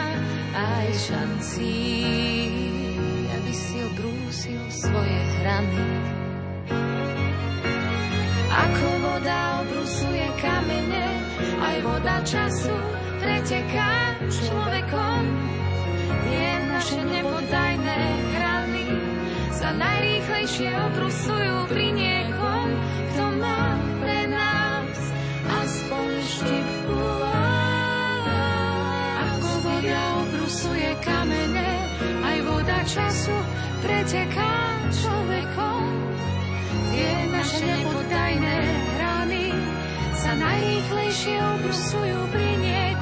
[0.52, 1.80] aj šancí,
[3.32, 5.88] aby si obrúsil svoje hrany.
[8.52, 11.08] Ako voda obrusuje kamene,
[11.64, 12.76] aj voda času
[13.24, 15.24] preteká človekom.
[16.28, 18.33] Je naše nepodajné
[19.78, 22.68] najrýchlejšie obrusujú pri niekom,
[23.14, 23.62] kto má
[24.02, 24.98] pre nás
[25.64, 27.02] aspoň štipku.
[29.24, 31.72] Ako voda obrusuje kamene,
[32.22, 33.38] aj voda času
[33.82, 34.54] preteká
[34.94, 35.84] človekom.
[36.94, 38.58] Tie naše nepodajné
[38.96, 39.48] hrany
[40.14, 42.93] sa najrýchlejšie obrusujú pri niekom,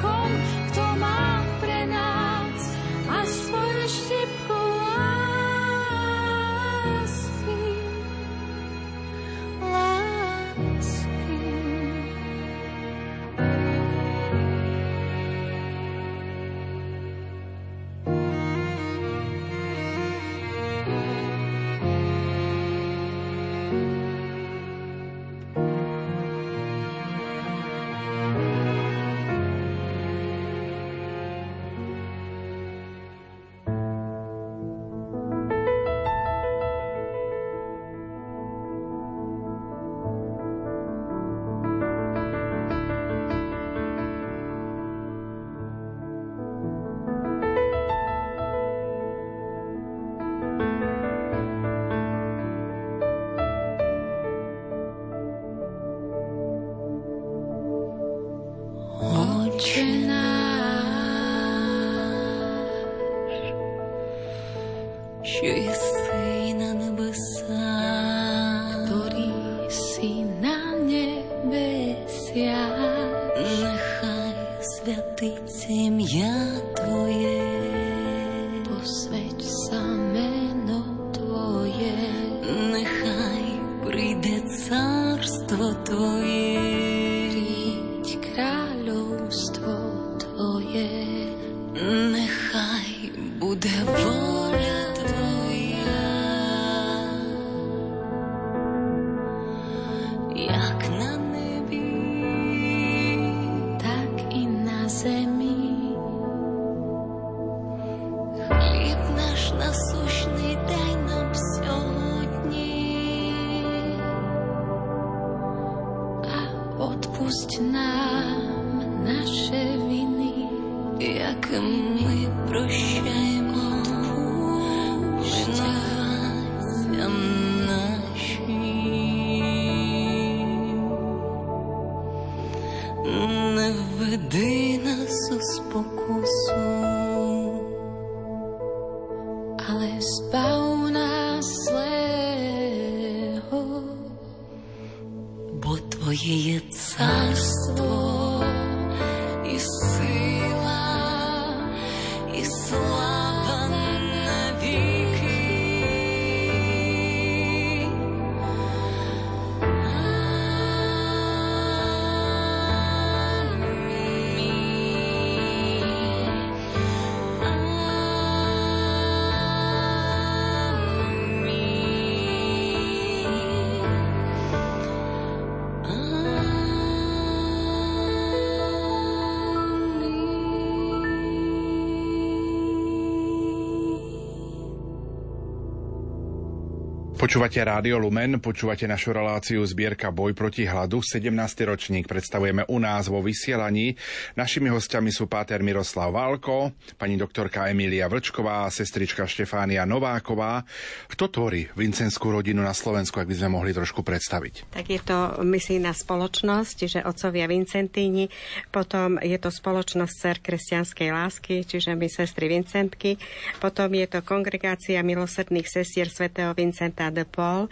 [187.22, 191.06] Počúvate Rádio Lumen, počúvate našu reláciu Zbierka Boj proti hladu.
[191.06, 191.30] 17.
[191.70, 193.94] ročník predstavujeme u nás vo vysielaní.
[194.34, 200.66] Našimi hostiami sú páter Miroslav Válko, pani doktorka Emília Vlčková a sestrička Štefánia Nováková.
[201.14, 204.74] Kto tvorí vincenskú rodinu na Slovensku, ak by sme mohli trošku predstaviť?
[204.74, 208.34] Tak je to misijná spoločnosť, že otcovia Vincentíni,
[208.74, 213.22] potom je to spoločnosť Cer kresťanskej lásky, čiže my sestry Vincentky,
[213.62, 217.68] potom je to kongregácia milosrdných sestier svätého Vincenta de Paul,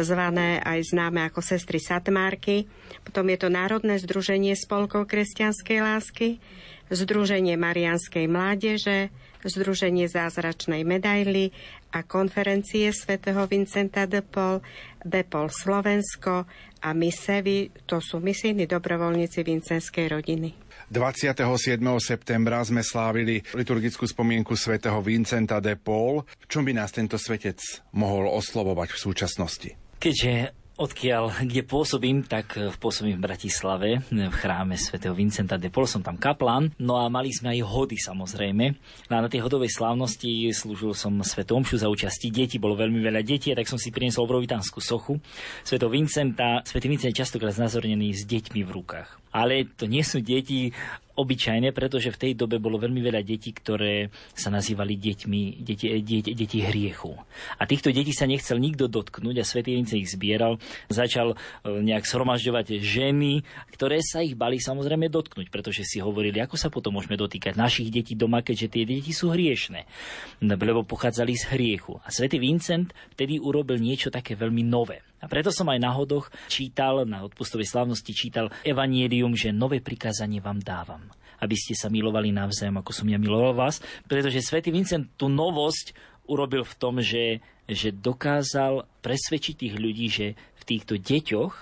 [0.00, 2.70] zvané aj známe ako sestry Satmárky.
[3.02, 6.28] Potom je to Národné združenie spolkov kresťanskej lásky,
[6.88, 9.12] Združenie Marianskej mládeže,
[9.44, 11.52] Združenie zázračnej medaily
[11.92, 14.64] a konferencie svätého Vincenta de Paul,
[15.04, 16.48] de Paul Slovensko
[16.80, 20.63] a Misevi, to sú misijní dobrovoľníci vincenskej rodiny.
[20.92, 21.80] 27.
[22.02, 26.26] septembra sme slávili liturgickú spomienku svätého Vincenta de Paul.
[26.26, 27.60] V čom by nás tento svetec
[27.96, 29.70] mohol oslovovať v súčasnosti?
[29.96, 36.02] Keďže odkiaľ, kde pôsobím, tak pôsobím v Bratislave, v chráme svätého Vincenta de Paul, som
[36.02, 38.74] tam kaplan, no a mali sme aj hody samozrejme.
[39.06, 42.98] No a na tej hodovej slávnosti slúžil som svetom omšu za účasti detí, bolo veľmi
[42.98, 45.22] veľa detí, tak som si priniesol obrovitánsku sochu
[45.62, 46.66] svätého Vincenta.
[46.66, 49.23] Svetý Vincent je častokrát znázornený s deťmi v rukách.
[49.34, 50.70] Ale to nie sú deti
[51.14, 56.32] obyčajné, pretože v tej dobe bolo veľmi veľa detí, ktoré sa nazývali deťmi, deti, deti,
[56.34, 57.14] deti hriechu.
[57.58, 60.58] A týchto detí sa nechcel nikto dotknúť a Svetý Vince ich zbieral.
[60.90, 61.36] Začal e,
[61.70, 66.98] nejak sromažďovať ženy, ktoré sa ich bali samozrejme dotknúť, pretože si hovorili, ako sa potom
[66.98, 69.86] môžeme dotýkať našich detí doma, keďže tie deti sú hriešne,
[70.42, 72.02] lebo pochádzali z hriechu.
[72.02, 75.06] A Svetý Vincent vtedy urobil niečo také veľmi nové.
[75.24, 78.52] A preto som aj na hodoch čítal, na odpustovej slávnosti čítal
[79.24, 81.00] Evangelium, že nové prikázanie vám dávam
[81.34, 83.76] aby ste sa milovali navzájom, ako som ja miloval vás,
[84.08, 85.92] pretože svätý Vincent tú novosť
[86.24, 91.54] urobil v tom, že, že dokázal presvedčiť tých ľudí, že v týchto deťoch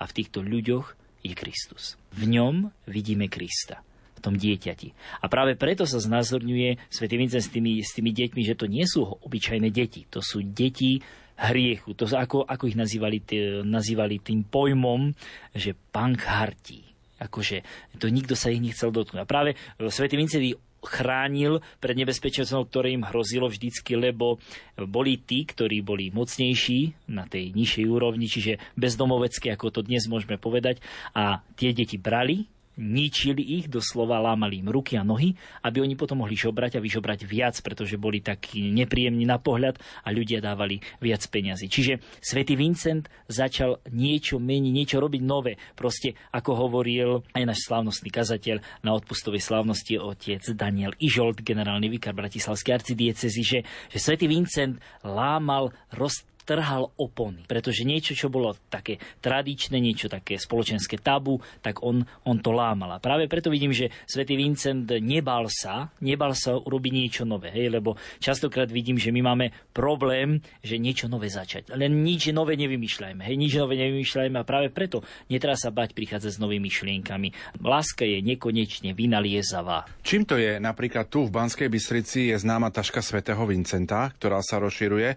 [0.00, 2.00] a v týchto ľuďoch je Kristus.
[2.16, 3.84] V ňom vidíme Krista
[4.16, 5.20] v tom dieťati.
[5.20, 8.88] A práve preto sa znázorňuje svätý Vincent s tými, s tými deťmi, že to nie
[8.88, 11.04] sú obyčajné deti, to sú deti
[11.36, 11.92] hriechu.
[11.92, 13.20] To ako, ako ich nazývali,
[13.68, 15.12] nazývali tým pojmom,
[15.52, 16.85] že pankharti
[17.16, 17.64] Akože
[17.96, 19.22] to nikto sa ich nechcel dotknúť.
[19.22, 20.44] A práve e, svätý Vincent
[20.86, 24.38] chránil pred nebezpečenstvom, ktoré im hrozilo vždycky, lebo
[24.78, 30.38] boli tí, ktorí boli mocnejší na tej nižšej úrovni, čiže bezdomovecké, ako to dnes môžeme
[30.38, 30.78] povedať,
[31.12, 35.32] a tie deti brali ničili ich, doslova lámali im ruky a nohy,
[35.64, 40.08] aby oni potom mohli žobrať a vyžobrať viac, pretože boli takí nepríjemní na pohľad a
[40.12, 41.66] ľudia dávali viac peňazí.
[41.66, 45.56] Čiže svätý Vincent začal niečo meniť, niečo robiť nové.
[45.72, 52.12] Proste, ako hovoril aj náš slávnostný kazateľ na odpustovej slávnosti otec Daniel Ižolt, generálny vikár
[52.12, 59.02] Bratislavskej arcidiecezy, že, že svätý Vincent lámal, rost trhal opony, pretože niečo, čo bolo také
[59.18, 62.94] tradičné, niečo také spoločenské tabu, tak on, on to lámal.
[62.94, 67.74] A práve preto vidím, že svätý Vincent nebal sa, nebal sa urobiť niečo nové, hej,
[67.74, 71.74] lebo častokrát vidím, že my máme problém, že niečo nové začať.
[71.74, 76.38] Len nič nové nevymýšľajme, hej, nič nové nevymýšľajme a práve preto netreba sa bať prichádzať
[76.38, 77.58] s novými myšlienkami.
[77.64, 79.88] Láska je nekonečne vynaliezavá.
[80.04, 80.60] Čím to je?
[80.60, 85.16] Napríklad tu v Banskej Bystrici je známa taška svätého Vincenta, ktorá sa rozširuje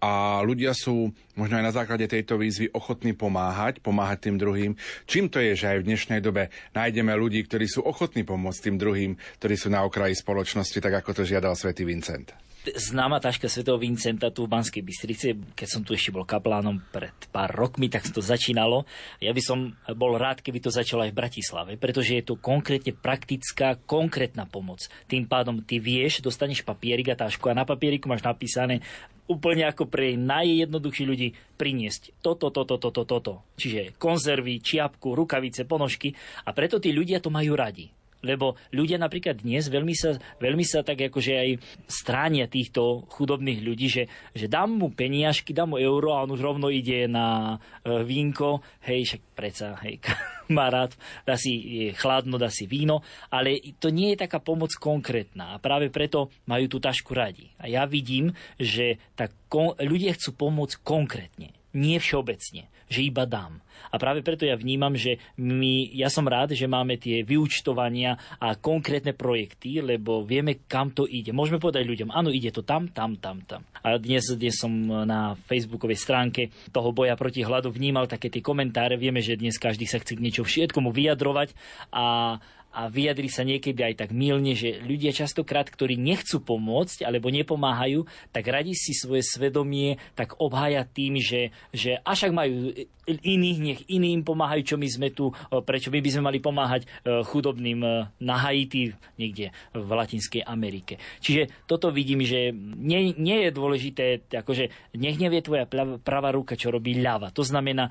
[0.00, 4.72] a ľudia sú možno aj na základe tejto výzvy ochotní pomáhať, pomáhať tým druhým.
[5.04, 8.76] Čím to je, že aj v dnešnej dobe nájdeme ľudí, ktorí sú ochotní pomôcť tým
[8.80, 12.49] druhým, ktorí sú na okraji spoločnosti, tak ako to žiadal svätý Vincent?
[12.64, 17.14] Známa taška svätého Vincenta tu v Banskej Bystrici, keď som tu ešte bol kaplánom pred
[17.32, 18.84] pár rokmi, tak to začínalo.
[19.18, 22.92] Ja by som bol rád, keby to začalo aj v Bratislave, pretože je to konkrétne
[22.92, 24.84] praktická, konkrétna pomoc.
[25.08, 28.84] Tým pádom ty vieš, dostaneš papierik a tašku a na papieriku máš napísané
[29.30, 33.46] úplne ako pre najjednoduchší ľudí priniesť toto, toto, toto, toto.
[33.54, 36.12] Čiže konzervy, čiapku, rukavice, ponožky
[36.44, 37.99] a preto tí ľudia to majú radi.
[38.20, 41.50] Lebo ľudia napríklad dnes veľmi sa, veľmi sa tak akože aj
[41.88, 44.04] stránia týchto chudobných ľudí, že,
[44.36, 48.60] že dám mu peniažky, dám mu euro a on už rovno ide na e, vínko,
[48.84, 50.00] hej, však predsa, hej,
[50.52, 55.54] rád, dá si chladno, dá si víno, ale to nie je taká pomoc konkrétna.
[55.54, 57.52] A práve preto majú tú tašku radi.
[57.62, 63.62] A ja vidím, že tak kon, ľudia chcú pomôcť konkrétne, nie všeobecne, že iba dám.
[63.90, 68.54] A práve preto ja vnímam, že my, ja som rád, že máme tie vyučtovania a
[68.54, 71.32] konkrétne projekty, lebo vieme, kam to ide.
[71.32, 73.64] Môžeme povedať ľuďom, áno, ide to tam, tam, tam, tam.
[73.80, 74.70] A dnes, dnes som
[75.08, 79.00] na facebookovej stránke toho boja proti hladu vnímal také tie komentáre.
[79.00, 81.56] Vieme, že dnes každý sa chce k niečo všetkomu vyjadrovať
[81.90, 82.36] a
[82.70, 88.06] a vyjadri sa niekedy aj tak milne, že ľudia častokrát, ktorí nechcú pomôcť alebo nepomáhajú,
[88.30, 92.70] tak radi si svoje svedomie tak obhája tým, že, že až ak majú
[93.18, 95.34] iných, nech iní im pomáhajú, čo my sme tu,
[95.66, 96.88] prečo my by sme mali pomáhať e,
[97.26, 97.90] chudobným e,
[98.22, 101.02] na Haiti, niekde v Latinskej Amerike.
[101.18, 105.66] Čiže toto vidím, že nie, nie je dôležité, akože nech nevie tvoja
[105.98, 107.34] pravá ruka, čo robí ľava.
[107.34, 107.90] To znamená,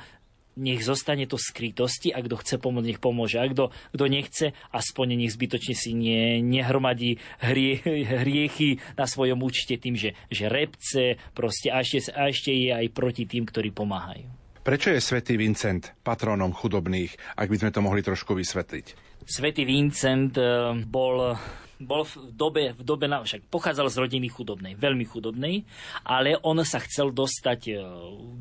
[0.60, 3.40] nech zostane to skrytosti a kto chce pomôcť, nech pomôže.
[3.40, 4.46] A kto, kto nechce,
[4.76, 7.80] aspoň nech zbytočne si ne, nehromadí hrie,
[8.24, 12.88] hriechy na svojom účte tým, že, že repce proste a ešte, a ešte je aj
[12.92, 14.28] proti tým, ktorí pomáhajú.
[14.60, 19.10] Prečo je svätý Vincent patrónom chudobných, ak by sme to mohli trošku vysvetliť?
[19.24, 21.34] Svetý Vincent eh, bol
[21.80, 25.64] bol v dobe, v dobe na, však pochádzal z rodiny chudobnej, veľmi chudobnej,
[26.04, 27.74] ale on sa chcel dostať, e,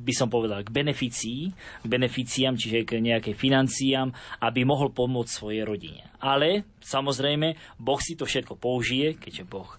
[0.03, 4.11] by som povedal, k beneficii, k beneficiám, čiže k nejakej financiám,
[4.43, 6.03] aby mohol pomôcť svojej rodine.
[6.19, 9.71] Ale samozrejme, Boh si to všetko použije, keďže Boh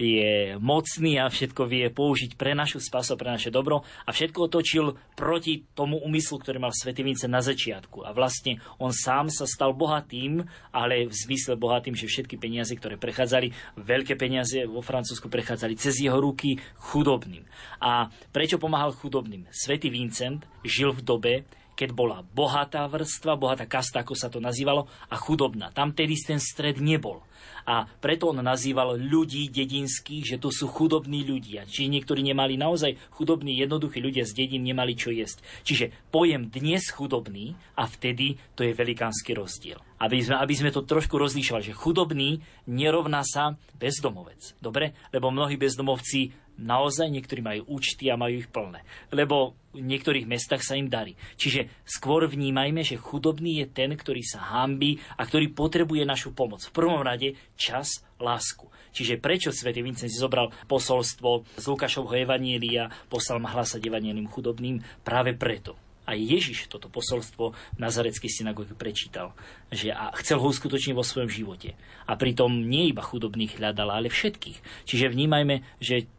[0.00, 4.96] je mocný a všetko vie použiť pre našu spasu, pre naše dobro a všetko otočil
[5.12, 8.08] proti tomu úmyslu, ktorý mal Svetý Vince na začiatku.
[8.08, 10.40] A vlastne on sám sa stal bohatým,
[10.72, 16.00] ale v zmysle bohatým, že všetky peniaze, ktoré prechádzali, veľké peniaze vo Francúzsku prechádzali cez
[16.00, 17.44] jeho ruky chudobným.
[17.84, 19.44] A prečo pomáhal chudobným?
[19.52, 21.34] Svetý Vincent žil v dobe,
[21.80, 25.72] keď bola bohatá vrstva, bohatá kasta, ako sa to nazývalo, a chudobná.
[25.72, 27.24] Tam tedy ten stred nebol
[27.70, 31.68] a preto on nazýval ľudí dedinských, že to sú chudobní ľudia.
[31.68, 35.42] Čiže niektorí nemali naozaj chudobní, jednoduchí ľudia z dedín nemali čo jesť.
[35.64, 39.80] Čiže pojem dnes chudobný a vtedy to je velikánsky rozdiel.
[40.00, 44.56] Aby sme, aby sme to trošku rozlíšovali, že chudobný nerovná sa bezdomovec.
[44.56, 44.96] Dobre?
[45.12, 48.84] Lebo mnohí bezdomovci naozaj niektorí majú účty a majú ich plné.
[49.10, 51.16] Lebo v niektorých mestách sa im darí.
[51.40, 56.60] Čiže skôr vnímajme, že chudobný je ten, ktorý sa hambí a ktorý potrebuje našu pomoc.
[56.66, 58.68] V prvom rade čas, lásku.
[58.90, 64.82] Čiže prečo svätý Vincent si zobral posolstvo z Lukášovho Evanielia, poslal ma hlasať Evanielim chudobným
[65.06, 65.78] práve preto.
[66.10, 69.30] A Ježiš toto posolstvo v Nazareckej synagóge prečítal,
[69.70, 71.78] že a chcel ho uskutočniť vo svojom živote.
[72.10, 74.90] A pritom nie iba chudobných hľadal, ale všetkých.
[74.90, 76.10] Čiže vnímajme, že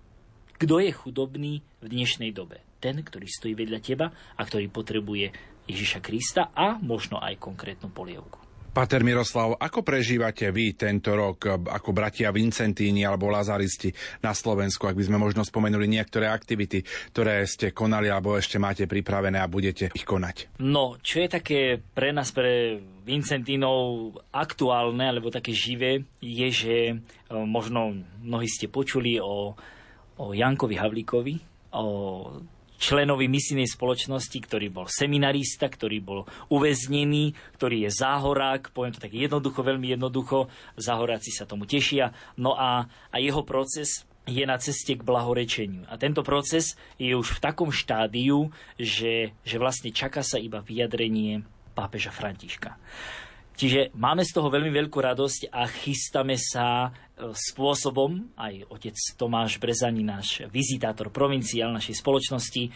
[0.61, 2.61] kto je chudobný v dnešnej dobe?
[2.77, 5.33] Ten, ktorý stojí vedľa teba a ktorý potrebuje
[5.65, 8.37] Ježiša Krista a možno aj konkrétnu polievku.
[8.71, 13.91] Pater Miroslav, ako prežívate vy tento rok ako bratia Vincentíni alebo Lazaristi
[14.21, 18.85] na Slovensku, ak by sme možno spomenuli niektoré aktivity, ktoré ste konali alebo ešte máte
[18.85, 20.61] pripravené a budete ich konať?
[20.61, 26.95] No, čo je také pre nás, pre Vincentínov aktuálne alebo také živé, je, že e,
[27.33, 29.57] možno mnohí ste počuli o
[30.21, 31.35] o Jankovi Havlíkovi,
[31.73, 31.85] o
[32.81, 36.19] členovi misijnej spoločnosti, ktorý bol seminarista, ktorý bol
[36.49, 42.13] uväznený, ktorý je záhorák, poviem to tak jednoducho, veľmi jednoducho, záhoráci sa tomu tešia.
[42.37, 45.85] No a, a jeho proces je na ceste k blahorečeniu.
[45.89, 51.45] A tento proces je už v takom štádiu, že, že vlastne čaká sa iba vyjadrenie
[51.73, 52.77] pápeža Františka.
[53.61, 59.61] Čiže máme z toho veľmi veľkú radosť a chystáme sa e, spôsobom, aj otec Tomáš
[59.61, 62.73] Brezani, náš vizitátor provinciál našej spoločnosti,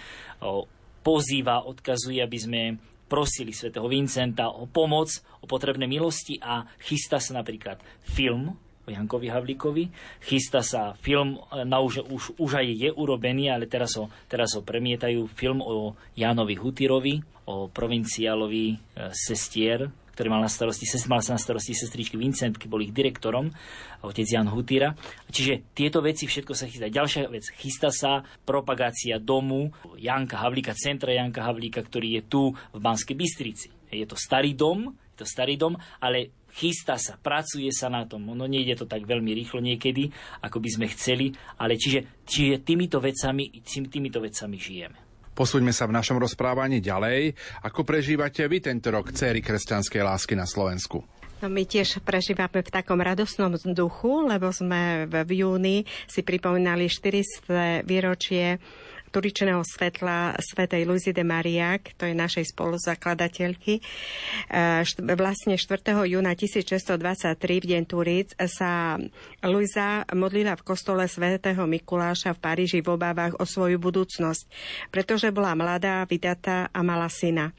[1.02, 2.62] pozýva, odkazuje, aby sme
[3.10, 5.10] prosili svätého Vincenta o pomoc,
[5.42, 8.54] o potrebné milosti a chystá sa napríklad film
[8.86, 9.90] o Jankovi Havlíkovi.
[10.22, 14.54] Chystá sa film, e, na už, už, už aj je urobený, ale teraz ho, teraz
[14.54, 18.78] ho premietajú film o Jánovi Hutirovi, o provinciálovi e,
[19.18, 23.52] sestier ktorý mal na starosti, mal sa na starosti sestričky Vincentky, bol ich direktorom,
[24.00, 24.96] otec Jan Hutýra.
[25.28, 26.88] Čiže tieto veci všetko sa chystá.
[26.88, 32.80] Ďalšia vec, chystá sa propagácia domu Janka Havlíka, centra Janka Havlíka, ktorý je tu v
[32.80, 33.68] Banskej Bystrici.
[33.92, 38.24] Je to starý dom, je to starý dom, ale chystá sa, pracuje sa na tom.
[38.32, 40.08] Ono nejde to tak veľmi rýchlo niekedy,
[40.48, 45.05] ako by sme chceli, ale čiže, čiže týmito, vecami, týmito vecami žijeme.
[45.36, 47.36] Posúďme sa v našom rozprávaní ďalej.
[47.68, 51.04] Ako prežívate vy tento rok céry kresťanskej lásky na Slovensku?
[51.44, 57.84] No my tiež prežívame v takom radosnom duchu, lebo sme v júni si pripomínali 400
[57.84, 58.64] výročie
[59.16, 63.80] Turičného svetla svätej Luizy de Mariak, to je našej spoluzakladateľky.
[63.80, 63.82] E,
[65.16, 66.04] vlastne 4.
[66.04, 69.00] júna 1623 v deň Turíc sa
[69.40, 74.52] Luisa modlila v kostole svätého Mikuláša v Paríži v obávach o svoju budúcnosť,
[74.92, 77.56] pretože bola mladá, vydatá a mala syna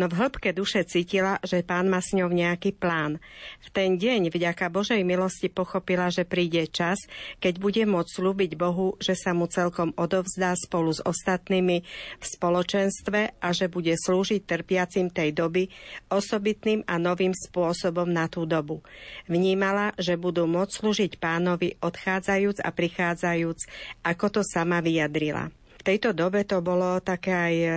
[0.00, 3.20] no v hĺbke duše cítila, že pán má s ňou nejaký plán.
[3.64, 6.98] V ten deň vďaka Božej milosti pochopila, že príde čas,
[7.42, 11.84] keď bude môcť slúbiť Bohu, že sa mu celkom odovzdá spolu s ostatnými
[12.18, 15.68] v spoločenstve a že bude slúžiť trpiacim tej doby
[16.08, 18.80] osobitným a novým spôsobom na tú dobu.
[19.26, 23.58] Vnímala, že budú môcť slúžiť pánovi odchádzajúc a prichádzajúc,
[24.06, 25.57] ako to sama vyjadrila
[25.88, 27.68] tejto dobe to bolo také aj e,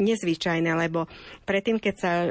[0.00, 1.04] nezvyčajné, lebo
[1.44, 2.28] predtým, keď sa e,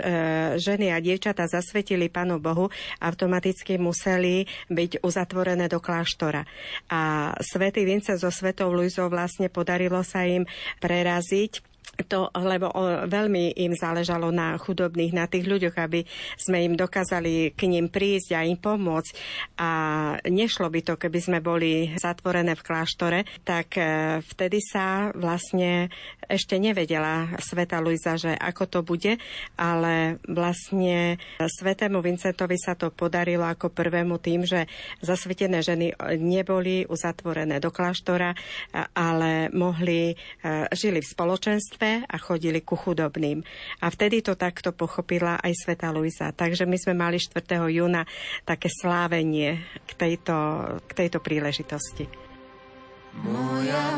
[0.57, 6.41] ženy a dievčatá zasvetili Pánu Bohu, automaticky museli byť uzatvorené do kláštora.
[6.89, 10.49] A svätý Vince so svetou Luizou vlastne podarilo sa im
[10.81, 12.69] preraziť to, lebo
[13.09, 16.05] veľmi im záležalo na chudobných, na tých ľuďoch, aby
[16.37, 19.11] sme im dokázali k ním prísť a im pomôcť.
[19.57, 19.69] A
[20.29, 25.89] nešlo by to, keby sme boli zatvorené v kláštore, tak e, vtedy sa vlastne
[26.27, 29.15] ešte nevedela Sveta Luisa, že ako to bude,
[29.55, 34.67] ale vlastne Svetému Vincentovi sa to podarilo ako prvému tým, že
[34.99, 38.35] zasvetené ženy neboli uzatvorené do kláštora,
[38.93, 40.15] ale mohli, e,
[40.75, 43.41] žili v spoločenstve a chodili ku chudobným.
[43.81, 46.35] A vtedy to takto pochopila aj Sveta Luisa.
[46.35, 47.71] Takže my sme mali 4.
[47.71, 48.03] júna
[48.43, 50.35] také slávenie k tejto,
[50.85, 52.27] k tejto príležitosti.
[53.17, 53.97] Moja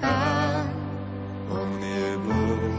[0.00, 0.72] Pán.
[1.52, 2.76] On je Boh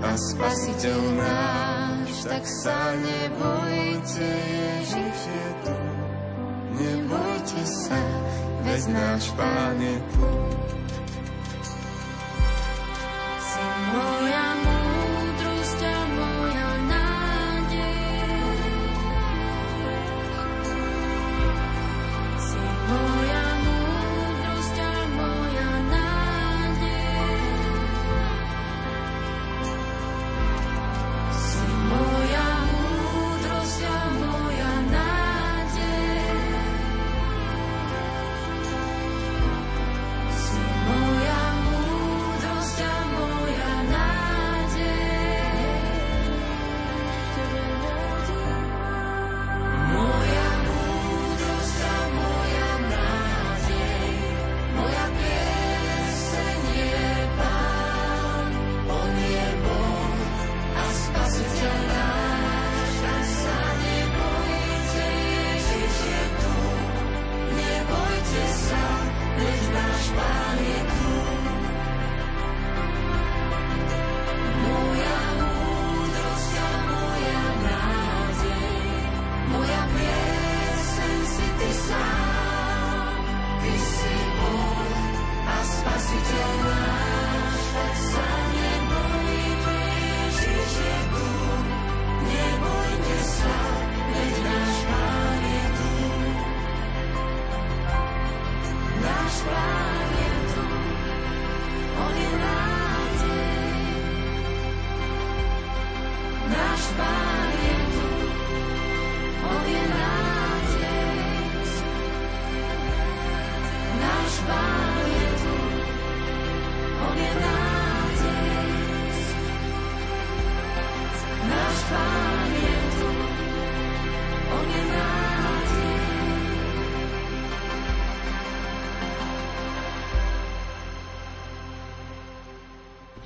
[0.00, 5.76] a spasiteľ náš, tak sa nebojte, Ježiš je tu.
[6.80, 8.00] Nebojte sa,
[8.64, 10.28] veď náš Pán je tu.
[13.36, 14.87] Si moja múdrosť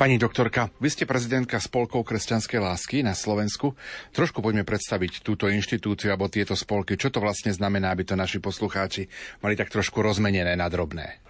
[0.02, 3.78] Pani doktorka, vy ste prezidentka Spolkov kresťanskej lásky na Slovensku.
[4.10, 6.98] Trošku poďme predstaviť túto inštitúciu alebo tieto spolky.
[6.98, 9.06] Čo to vlastne znamená, aby to naši poslucháči
[9.46, 11.22] mali tak trošku rozmenené na drobné?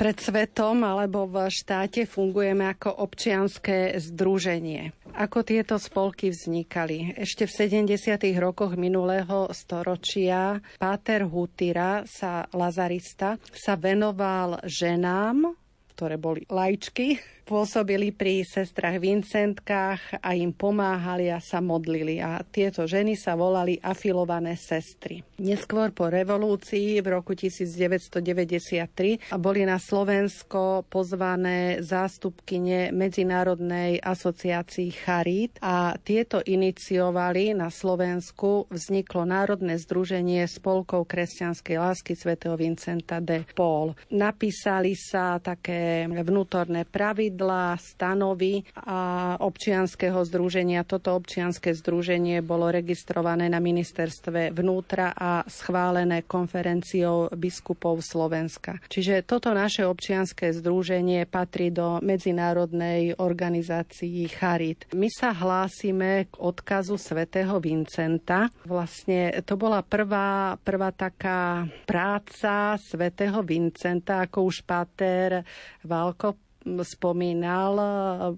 [0.00, 4.96] pred svetom alebo v štáte fungujeme ako občianské združenie.
[5.12, 7.12] Ako tieto spolky vznikali?
[7.20, 7.92] Ešte v 70.
[8.40, 15.52] rokoch minulého storočia Páter Hutira sa lazarista sa venoval ženám,
[15.94, 22.24] ktoré boli lajčky, pôsobili pri sestrach Vincentkách a im pomáhali a sa modlili.
[22.24, 25.20] A tieto ženy sa volali afilované sestry.
[25.38, 35.92] Neskôr po revolúcii v roku 1993 boli na Slovensko pozvané zástupkyne Medzinárodnej asociácii Charít a
[36.00, 43.92] tieto iniciovali na Slovensku vzniklo Národné združenie spolkov kresťanskej lásky svätého Vincenta de Paul.
[44.08, 50.86] Napísali sa také vnútorné pravidla pravidlá, stanovy a občianského združenia.
[50.86, 58.78] Toto občianske združenie bolo registrované na ministerstve vnútra a schválené konferenciou biskupov Slovenska.
[58.86, 64.86] Čiže toto naše občianske združenie patrí do medzinárodnej organizácii Charit.
[64.94, 68.46] My sa hlásime k odkazu svätého Vincenta.
[68.62, 75.42] Vlastne to bola prvá, prvá taká práca svätého Vincenta, ako už Pater
[75.82, 76.44] Valko
[76.82, 78.36] spomínal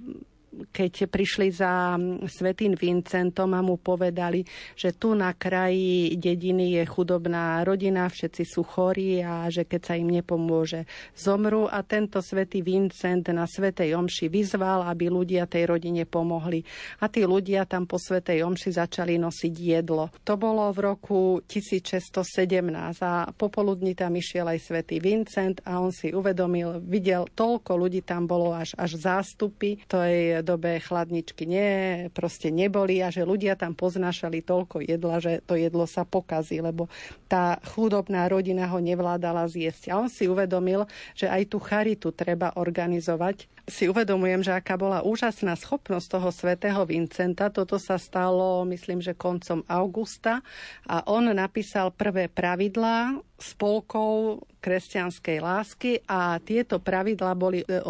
[0.73, 1.97] keď prišli za
[2.27, 4.45] Svetým Vincentom a mu povedali,
[4.75, 9.95] že tu na kraji dediny je chudobná rodina, všetci sú chorí a že keď sa
[9.99, 11.69] im nepomôže, zomru.
[11.69, 16.65] A tento Svetý Vincent na Svetej Omši vyzval, aby ľudia tej rodine pomohli.
[17.03, 20.09] A tí ľudia tam po Svetej Omši začali nosiť jedlo.
[20.25, 26.15] To bolo v roku 1617 a popoludní tam išiel aj Svetý Vincent a on si
[26.15, 32.55] uvedomil, videl, toľko ľudí tam bolo až, až zástupy, to je dobe chladničky nie, proste
[32.55, 36.87] neboli a že ľudia tam poznášali toľko jedla, že to jedlo sa pokazí, lebo
[37.27, 39.91] tá chudobná rodina ho nevládala zjesť.
[39.91, 40.87] A on si uvedomil,
[41.19, 43.51] že aj tú charitu treba organizovať.
[43.67, 47.51] Si uvedomujem, že aká bola úžasná schopnosť toho svätého Vincenta.
[47.51, 50.47] Toto sa stalo, myslím, že koncom augusta
[50.87, 57.85] a on napísal prvé pravidlá spolkov kresťanskej lásky a tieto pravidla boli 8.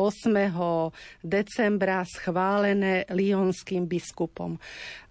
[1.22, 4.58] decembra schválené lionským biskupom.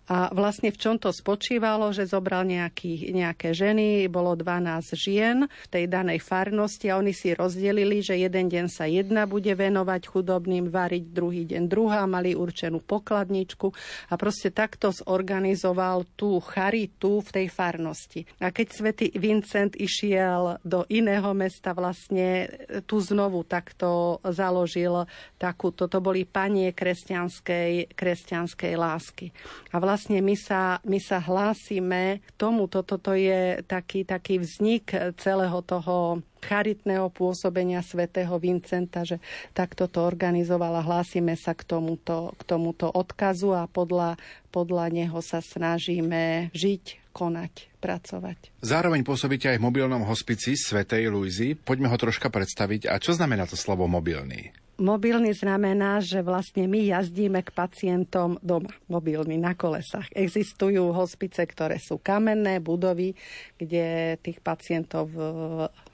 [0.06, 5.68] A vlastne v čom to spočívalo, že zobral nejaký, nejaké ženy, bolo 12 žien v
[5.68, 10.70] tej danej farnosti a oni si rozdelili, že jeden deň sa jedna bude venovať chudobným,
[10.70, 13.74] variť druhý deň druhá, mali určenú pokladničku
[14.10, 18.30] a proste takto zorganizoval tú charitu v tej farnosti.
[18.46, 22.46] A keď svätý Vincent išiel do iného mesta, vlastne
[22.86, 25.10] tu znovu takto založil
[25.42, 29.34] takú, toto boli panie kresťanskej, kresťanskej lásky.
[29.74, 34.44] A vlastne vlastne my sa, my sa hlásime k tomu, toto to je taký, taký
[34.44, 39.24] vznik celého toho charitného pôsobenia svätého Vincenta, že
[39.56, 40.84] takto to organizovala.
[40.84, 44.20] Hlásime sa k tomuto, k tomuto odkazu a podľa,
[44.52, 48.52] podľa neho sa snažíme žiť, konať, pracovať.
[48.60, 51.56] Zároveň pôsobíte aj v mobilnom hospici Svetej Luizy.
[51.56, 52.92] Poďme ho troška predstaviť.
[52.92, 54.52] A čo znamená to slovo mobilný?
[54.76, 60.12] Mobilný znamená, že vlastne my jazdíme k pacientom doma, mobilný na kolesách.
[60.12, 63.16] Existujú hospice, ktoré sú kamenné budovy,
[63.56, 65.08] kde tých pacientov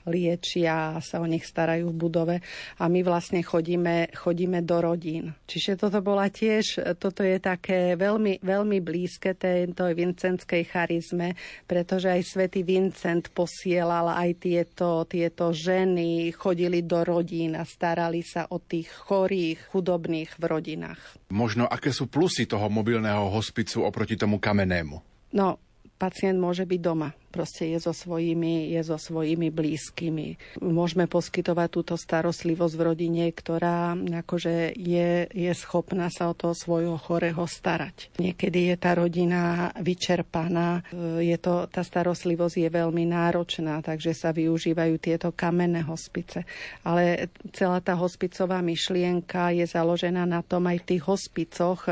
[0.06, 2.36] liečia a sa o nich starajú v budove
[2.78, 5.34] a my vlastne chodíme, chodíme do rodín.
[5.46, 12.22] Čiže toto bola tiež, toto je také veľmi, veľmi blízke tejto vincentskej charizme, pretože aj
[12.26, 18.90] svätý Vincent posielal aj tieto, tieto ženy, chodili do rodín a starali sa o tých
[18.90, 21.00] chorých, chudobných v rodinách.
[21.30, 24.96] Možno aké sú plusy toho mobilného hospicu oproti tomu kamennému?
[25.32, 25.56] No,
[25.96, 30.60] pacient môže byť doma proste je so svojimi, je so svojimi blízkymi.
[30.60, 37.00] Môžeme poskytovať túto starostlivosť v rodine, ktorá akože je, je schopná sa o toho svojho
[37.00, 38.12] chorého starať.
[38.20, 40.84] Niekedy je tá rodina vyčerpaná,
[41.24, 46.44] je to, tá starostlivosť je veľmi náročná, takže sa využívajú tieto kamenné hospice.
[46.84, 51.88] Ale celá tá hospicová myšlienka je založená na tom aj v tých hospicoch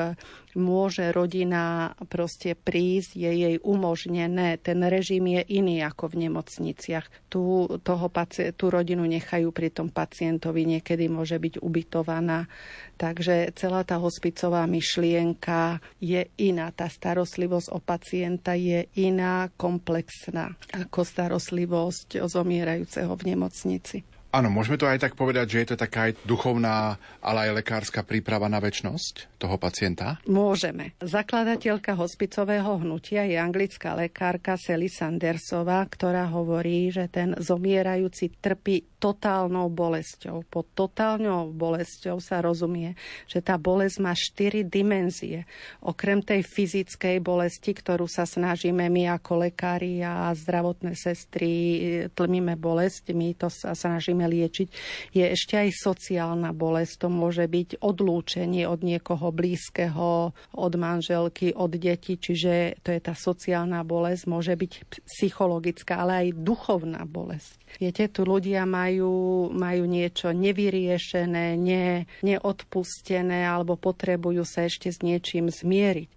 [0.58, 4.58] môže rodina proste prísť, je jej umožnené.
[4.58, 7.30] Ten režim je iný ako v nemocniciach.
[7.30, 7.42] Tu,
[7.82, 12.50] toho paci- tú rodinu nechajú pri tom pacientovi, niekedy môže byť ubytovaná.
[12.98, 16.70] Takže celá tá hospicová myšlienka je iná.
[16.74, 24.19] Tá starostlivosť o pacienta je iná, komplexná ako starostlivosť o zomierajúceho v nemocnici.
[24.30, 28.06] Áno, môžeme to aj tak povedať, že je to taká aj duchovná, ale aj lekárska
[28.06, 30.22] príprava na väčnosť toho pacienta?
[30.30, 30.94] Môžeme.
[31.02, 39.72] Zakladateľka hospicového hnutia je anglická lekárka Sally Sandersová, ktorá hovorí, že ten zomierajúci trpí totálnou
[39.72, 40.44] bolesťou.
[40.46, 45.48] Pod totálnou bolesťou sa rozumie, že tá bolesť má štyri dimenzie.
[45.80, 51.50] Okrem tej fyzickej bolesti, ktorú sa snažíme my ako lekári a zdravotné sestry
[52.12, 54.68] tlmíme bolesť, my to sa snažíme liečiť,
[55.14, 57.06] je ešte aj sociálna bolesť.
[57.06, 63.14] To môže byť odlúčenie od niekoho blízkeho, od manželky, od detí, čiže to je tá
[63.14, 64.72] sociálna bolesť, môže byť
[65.06, 67.69] psychologická, ale aj duchovná bolesť.
[67.78, 75.52] Viete, tu ľudia majú, majú niečo nevyriešené, ne, neodpustené alebo potrebujú sa ešte s niečím
[75.52, 76.10] zmieriť.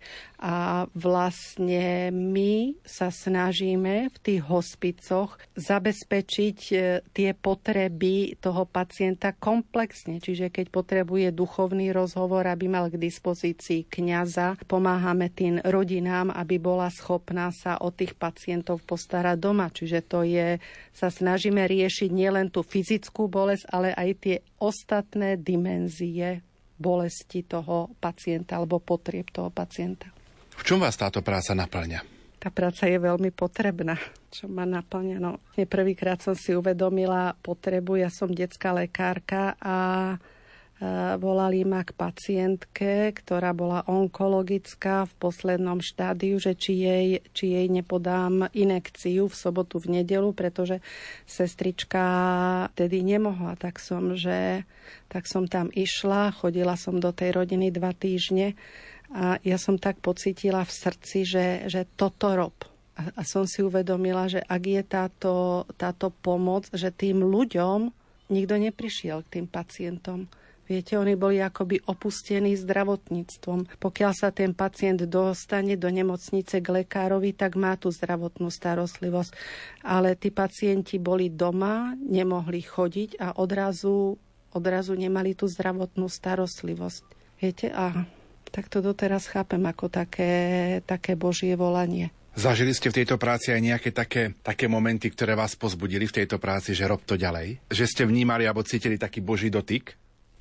[0.44, 6.78] A vlastne my sa snažíme v tých hospicoch zabezpečiť e,
[7.16, 10.20] tie potreby toho pacienta komplexne.
[10.20, 16.92] Čiže keď potrebuje duchovný rozhovor, aby mal k dispozícii kňaza, pomáhame tým rodinám, aby bola
[16.92, 19.72] schopná sa o tých pacientov postarať doma.
[19.72, 20.60] Čiže to je,
[20.92, 21.08] sa
[21.44, 26.40] snažíme riešiť nielen tú fyzickú bolesť, ale aj tie ostatné dimenzie
[26.80, 30.08] bolesti toho pacienta alebo potrieb toho pacienta.
[30.56, 32.00] V čom vás táto práca naplňa?
[32.40, 34.00] Tá práca je veľmi potrebná,
[34.32, 35.20] čo ma naplňa.
[35.20, 39.76] No, prvýkrát som si uvedomila potrebu, ja som detská lekárka a
[41.22, 47.68] volali ma k pacientke, ktorá bola onkologická v poslednom štádiu, že či jej, či jej
[47.72, 50.84] nepodám inekciu v sobotu, v nedelu, pretože
[51.24, 52.06] sestrička
[52.76, 53.56] tedy nemohla.
[53.56, 54.68] Tak som, že,
[55.08, 58.58] tak som tam išla, chodila som do tej rodiny dva týždne
[59.14, 62.58] a ja som tak pocítila v srdci, že, že toto rob.
[62.98, 65.34] A, a som si uvedomila, že ak je táto,
[65.78, 67.94] táto pomoc, že tým ľuďom
[68.34, 70.26] nikto neprišiel k tým pacientom.
[70.64, 73.84] Viete, oni boli akoby opustení zdravotníctvom.
[73.84, 79.32] Pokiaľ sa ten pacient dostane do nemocnice k lekárovi, tak má tú zdravotnú starostlivosť.
[79.84, 84.16] Ale tí pacienti boli doma, nemohli chodiť a odrazu,
[84.56, 87.04] odrazu nemali tú zdravotnú starostlivosť.
[87.44, 88.08] Viete, a
[88.48, 92.16] tak to doteraz chápem ako také, také božie volanie.
[92.34, 96.42] Zažili ste v tejto práci aj nejaké také, také momenty, ktoré vás pozbudili v tejto
[96.42, 97.62] práci, že rob to ďalej?
[97.70, 99.94] Že ste vnímali alebo cítili taký boží dotyk?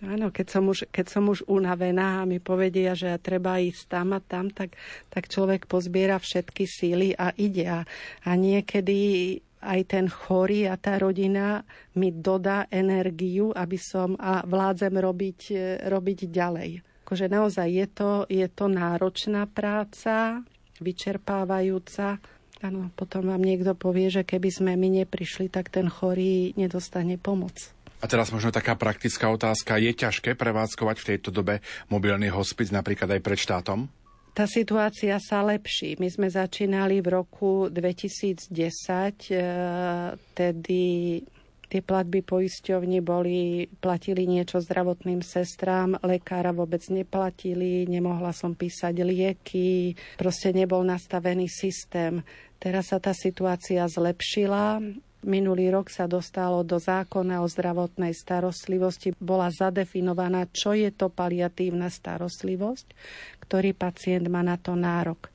[0.03, 4.19] Áno, keď som, už, keď som už unavená a mi povedia, že treba ísť tam
[4.19, 4.75] a tam, tak,
[5.07, 7.71] tak človek pozbiera všetky síly a ide.
[7.71, 7.81] A,
[8.27, 11.63] a niekedy aj ten chorý a tá rodina
[11.95, 15.41] mi dodá energiu, aby som a vládzem robiť,
[15.87, 20.41] robiť ďalej akože naozaj je to, je to náročná práca,
[20.81, 22.17] vyčerpávajúca.
[22.65, 27.77] Áno, potom vám niekto povie, že keby sme my neprišli, tak ten chorý nedostane pomoc.
[28.03, 29.79] A teraz možno taká praktická otázka.
[29.79, 33.87] Je ťažké prevádzkovať v tejto dobe mobilný hospic napríklad aj pred štátom?
[34.35, 36.01] Tá situácia sa lepší.
[36.03, 38.51] My sme začínali v roku 2010,
[39.31, 40.83] eh, tedy
[41.73, 49.97] Tie platby poisťovni boli, platili niečo zdravotným sestrám, lekára vôbec neplatili, nemohla som písať lieky,
[50.21, 52.21] proste nebol nastavený systém.
[52.61, 54.85] Teraz sa tá situácia zlepšila.
[55.23, 59.15] Minulý rok sa dostalo do zákona o zdravotnej starostlivosti.
[59.23, 62.87] Bola zadefinovaná, čo je to paliatívna starostlivosť,
[63.47, 65.31] ktorý pacient má na to nárok.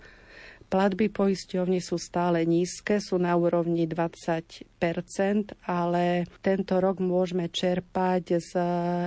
[0.67, 4.67] Platby poisťovní sú stále nízke, sú na úrovni 20%
[5.63, 8.51] ale tento rok môžeme čerpať z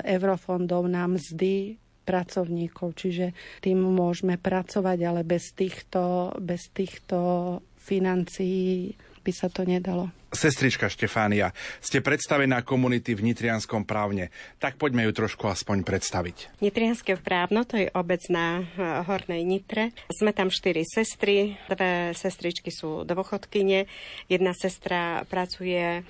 [0.09, 1.77] eurofondov na mzdy
[2.09, 10.09] pracovníkov, čiže tým môžeme pracovať, ale bez týchto, bez týchto financií by sa to nedalo.
[10.31, 11.51] Sestrička Štefánia,
[11.83, 14.31] ste predstavená komunity v Nitrianskom právne,
[14.63, 16.63] tak poďme ju trošku aspoň predstaviť.
[16.63, 19.91] Nitrianské právno, to je obec na eh, Hornej Nitre.
[20.07, 23.91] Sme tam štyri sestry, dve sestričky sú dôchodkyne,
[24.31, 26.05] jedna sestra pracuje eh,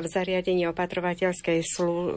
[0.00, 2.12] v zariadení opatrovateľskej, slu, eh,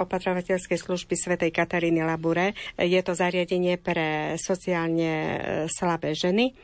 [0.00, 2.56] opatrovateľskej služby svätej Kataríny Labure.
[2.80, 5.36] Je to zariadenie pre sociálne
[5.68, 6.56] slabé ženy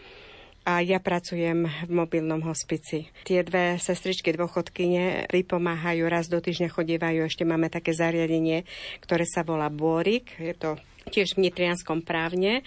[0.63, 3.11] a ja pracujem v mobilnom hospici.
[3.27, 8.63] Tie dve sestričky dôchodkyne pripomáhajú, raz do týždňa chodívajú, ešte máme také zariadenie,
[9.03, 10.79] ktoré sa volá Bôrik, je to
[11.11, 12.63] tiež v nitrianskom právne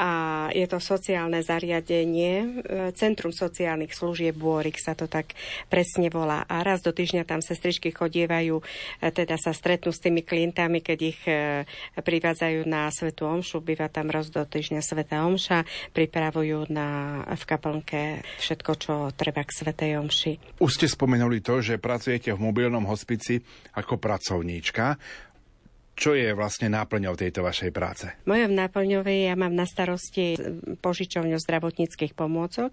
[0.00, 0.10] a
[0.56, 2.46] je to sociálne zariadenie, e,
[2.96, 5.36] Centrum sociálnych služieb Bôrik sa to tak
[5.68, 6.48] presne volá.
[6.48, 8.64] A raz do týždňa tam sestričky chodievajú, e,
[9.12, 11.68] teda sa stretnú s tými klientami, keď ich e,
[12.00, 18.24] privádzajú na Svetu Omšu, býva tam raz do týždňa Sveta Omša, pripravujú na, v kaplnke
[18.40, 20.32] všetko, čo treba k Svetej Omši.
[20.64, 23.44] Už ste spomenuli to, že pracujete v mobilnom hospici
[23.76, 24.96] ako pracovníčka.
[26.00, 28.08] Čo je vlastne náplňou tejto vašej práce?
[28.24, 30.32] Mojou náplňou ja mám na starosti
[30.80, 32.72] požičovňu zdravotníckých pomôcok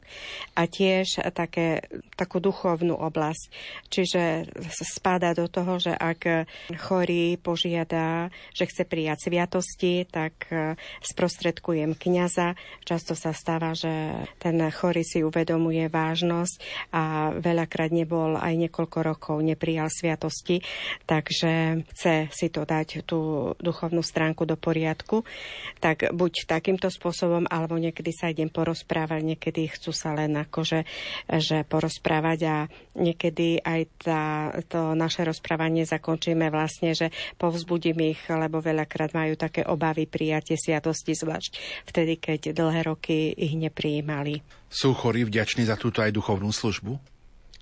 [0.55, 1.83] a tiež také,
[2.15, 3.51] takú duchovnú oblasť.
[3.91, 6.47] Čiže spada do toho, že ak
[6.87, 12.55] chorý požiada, že chce prijať sviatosti, tak e, sprostredkujem kňaza.
[12.87, 16.55] Často sa stáva, že ten chorý si uvedomuje vážnosť
[16.95, 20.63] a veľakrát nebol aj niekoľko rokov, neprijal sviatosti,
[21.03, 25.25] takže chce si to dať tú tú duchovnú stránku do poriadku,
[25.81, 30.85] tak buď takýmto spôsobom, alebo niekedy sa idem porozprávať, niekedy chcú sa len akože
[31.41, 32.55] že porozprávať a
[32.93, 34.23] niekedy aj tá,
[34.69, 37.09] to naše rozprávanie zakončíme vlastne, že
[37.41, 41.51] povzbudím ich, lebo veľakrát majú také obavy prijatie sviatosti, zvlášť
[41.89, 44.45] vtedy, keď dlhé roky ich neprijímali.
[44.69, 47.16] Sú chorí vďační za túto aj duchovnú službu?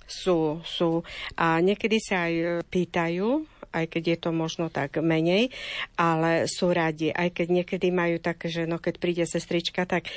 [0.06, 1.02] Sú, sú.
[1.36, 3.46] A niekedy sa aj pýtajú,
[3.76, 5.52] aj keď je to možno tak menej,
[6.00, 10.08] ale sú radi, aj keď niekedy majú také, že no keď príde sestrička, tak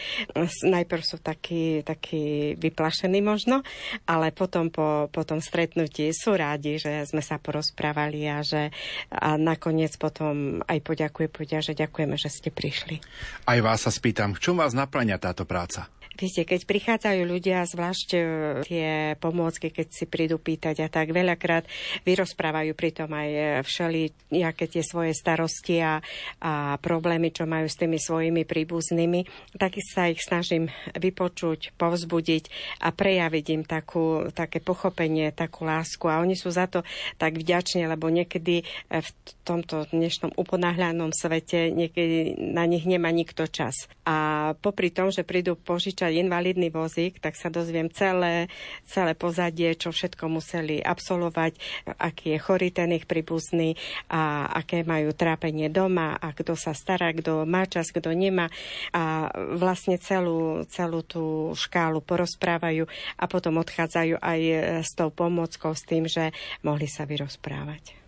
[0.63, 3.67] najprv sú takí, takí vyplašení možno,
[4.07, 8.71] ale potom po, po tom stretnutí sú rádi, že sme sa porozprávali a že
[9.11, 13.03] a nakoniec potom aj poďakuje, povedia, že ďakujeme, že ste prišli.
[13.51, 15.91] Aj vás sa spýtam, v čom vás naplňa táto práca?
[16.19, 18.21] Viete, keď prichádzajú ľudia, zvlášť e,
[18.67, 21.63] tie pomôcky, keď si prídu pýtať a tak veľakrát
[22.03, 24.03] vyrozprávajú pritom aj e, všeli
[24.35, 26.03] nejaké tie svoje starosti a,
[26.43, 29.31] a problémy, čo majú s tými svojimi príbuznými,
[29.63, 32.51] tak sa ich snažím vypočuť, povzbudiť
[32.83, 36.03] a prejaviť im takú, také pochopenie, takú lásku.
[36.11, 36.83] A oni sú za to
[37.15, 39.11] tak vďační, lebo niekedy e, v
[39.47, 43.87] tomto dnešnom uponáhľanom svete niekedy na nich nemá nikto čas.
[44.03, 48.49] A popri tom, že prídu požičať napríklad invalidný vozík, tak sa dozviem celé,
[48.89, 51.53] celé pozadie, čo všetko museli absolvovať,
[52.01, 53.77] aký je chorý ten ich príbuzný
[54.09, 58.49] a aké majú trápenie doma a kto sa stará, kto má čas, kto nemá
[58.93, 62.89] a vlastne celú, celú tú škálu porozprávajú
[63.21, 64.41] a potom odchádzajú aj
[64.85, 66.33] s tou pomockou, s tým, že
[66.65, 68.08] mohli sa vyrozprávať.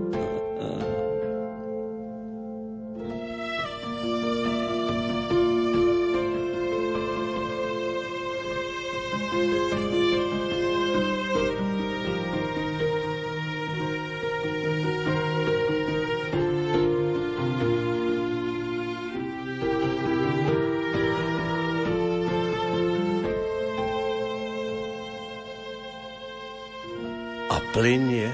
[27.81, 28.29] plinie,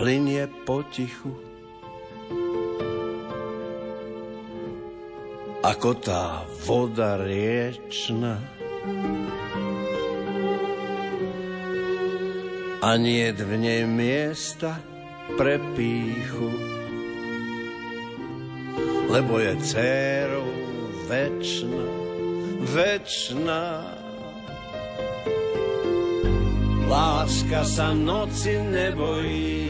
[0.00, 1.28] plinie potichu.
[5.60, 8.40] Ako tá voda riečna.
[12.80, 14.80] A nie v nej miesta
[15.36, 16.48] pre píchu.
[19.12, 20.48] Lebo je dcerou
[21.12, 21.88] večná,
[22.72, 23.99] večná
[26.90, 29.62] Láska sa noci nebojí,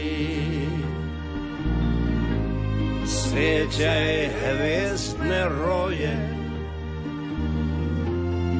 [3.05, 6.17] svietia jej hviezdne roje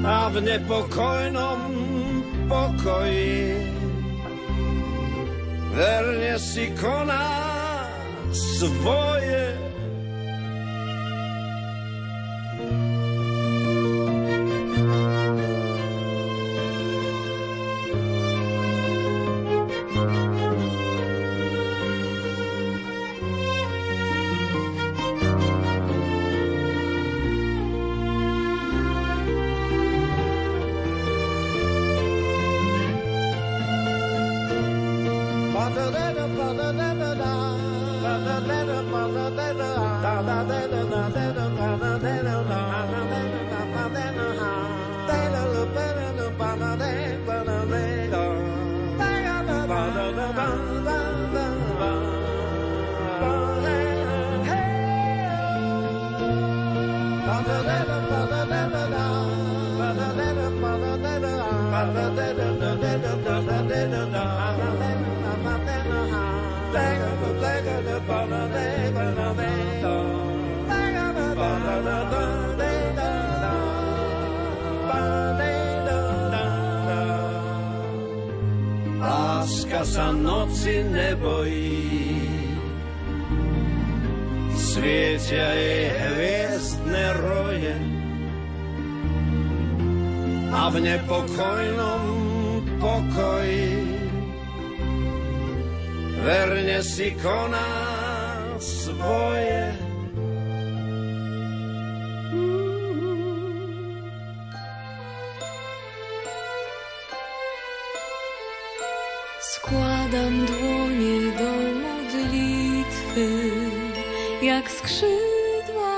[0.06, 1.62] a v nepokojnom
[2.46, 3.66] pokoji
[5.74, 7.42] verne si koná
[8.30, 9.21] svoje.
[114.42, 115.98] Jak skrzydła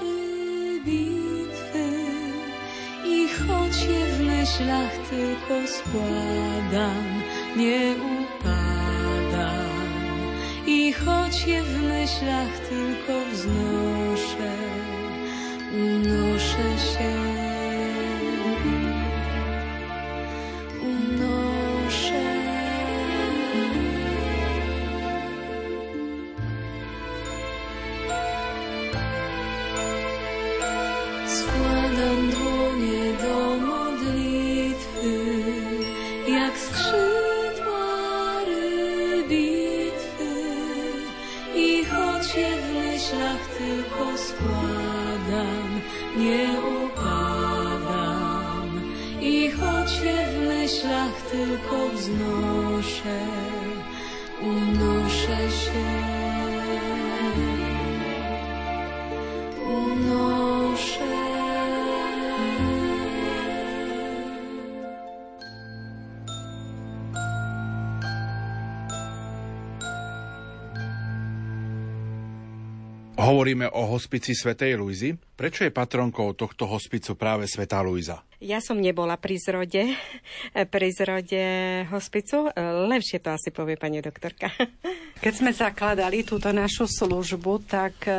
[0.00, 1.88] rybitwy.
[3.06, 7.22] I choć je w myślach tylko składam,
[7.56, 9.68] nie upadam.
[10.66, 14.56] I choć je w myślach tylko wznoszę,
[15.72, 17.27] unoszę się.
[73.48, 75.16] Hovoríme o hospici Svetej Luizy.
[75.16, 78.20] Prečo je patronkou tohto hospicu práve Svetá Luisa?
[78.44, 79.96] Ja som nebola pri zrode,
[80.52, 81.44] pri zrode
[81.88, 82.52] hospicu.
[82.92, 84.52] Lepšie to asi povie pani doktorka.
[85.24, 88.12] Keď sme zakladali túto našu službu, tak e,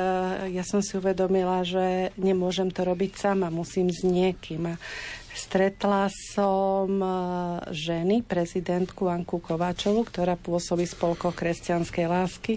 [0.50, 4.82] ja som si uvedomila, že nemôžem to robiť sama, musím s niekým.
[5.30, 7.10] Stretla som e,
[7.70, 12.54] ženy, prezidentku Anku Kováčovu, ktorá pôsobí v spolkoch kresťanskej lásky.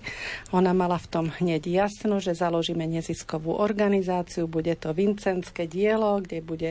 [0.57, 6.39] Ona mala v tom hneď jasno, že založíme neziskovú organizáciu, bude to Vincentské dielo, kde
[6.41, 6.71] bude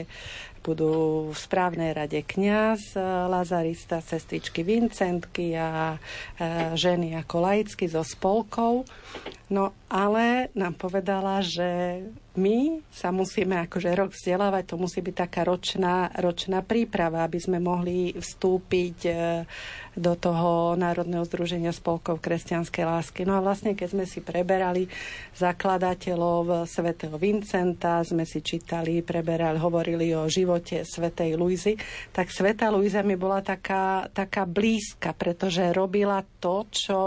[0.62, 5.98] budú v správnej rade kňaz, e, lazarista, sestričky Vincentky a
[6.38, 8.86] e, ženy ako laicky so spolkou.
[9.50, 12.00] No ale nám povedala, že
[12.32, 17.60] my sa musíme akože rok vzdelávať, to musí byť taká ročná, ročná príprava, aby sme
[17.60, 19.12] mohli vstúpiť e,
[19.92, 23.28] do toho Národného združenia spolkov kresťanskej lásky.
[23.28, 24.88] No a vlastne, keď sme si preberali
[25.36, 31.76] zakladateľov svätého Vincenta, sme si čítali, preberali, hovorili o živote svätej Luizy,
[32.16, 37.00] tak sveta Luisa mi bola taká, taká blízka, pretože robila to, čo,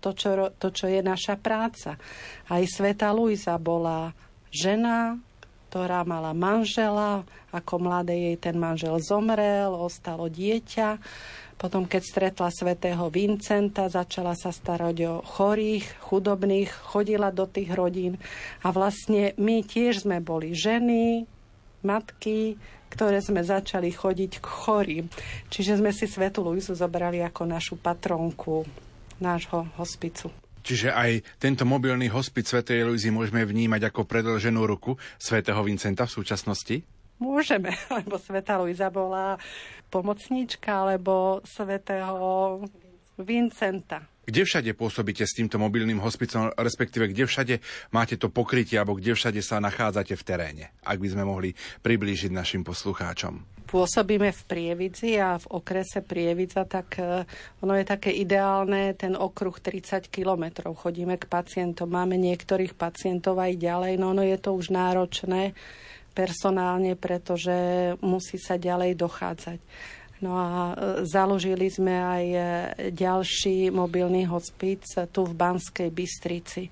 [0.00, 2.00] to, čo, to, čo je naša práca.
[2.48, 4.16] Aj sveta Luisa bola
[4.50, 5.20] žena,
[5.70, 7.22] ktorá mala manžela,
[7.54, 10.98] ako mladé jej ten manžel zomrel, ostalo dieťa
[11.60, 18.16] potom, keď stretla svätého Vincenta, začala sa starať o chorých, chudobných, chodila do tých rodín
[18.64, 21.28] a vlastne my tiež sme boli ženy,
[21.84, 22.56] matky,
[22.88, 25.04] ktoré sme začali chodiť k chorým.
[25.52, 28.64] Čiže sme si Svetu Luizu zobrali ako našu patronku
[29.20, 30.32] nášho hospicu.
[30.60, 36.14] Čiže aj tento mobilný hospic Svetej Luizy môžeme vnímať ako predlženú ruku svätého Vincenta v
[36.20, 36.76] súčasnosti?
[37.20, 39.40] Môžeme, lebo Sveta Luisa bola
[39.88, 42.60] pomocníčka alebo svätého
[43.20, 44.08] Vincenta.
[44.30, 47.54] Kde všade pôsobíte s týmto mobilným hospicom, respektíve kde všade
[47.90, 51.50] máte to pokrytie, alebo kde všade sa nachádzate v teréne, ak by sme mohli
[51.82, 53.66] priblížiť našim poslucháčom?
[53.66, 57.26] Pôsobíme v Prievidzi a v okrese Prievidza, tak e,
[57.58, 60.78] ono je také ideálne, ten okruh 30 kilometrov.
[60.78, 65.58] Chodíme k pacientom, máme niektorých pacientov aj ďalej, no ono je to už náročné
[66.14, 67.54] personálne, pretože
[67.98, 69.58] musí sa ďalej dochádzať.
[70.20, 70.74] No a e,
[71.08, 72.40] založili sme aj e,
[72.92, 76.68] ďalší mobilný hospic tu v Banskej Bystrici,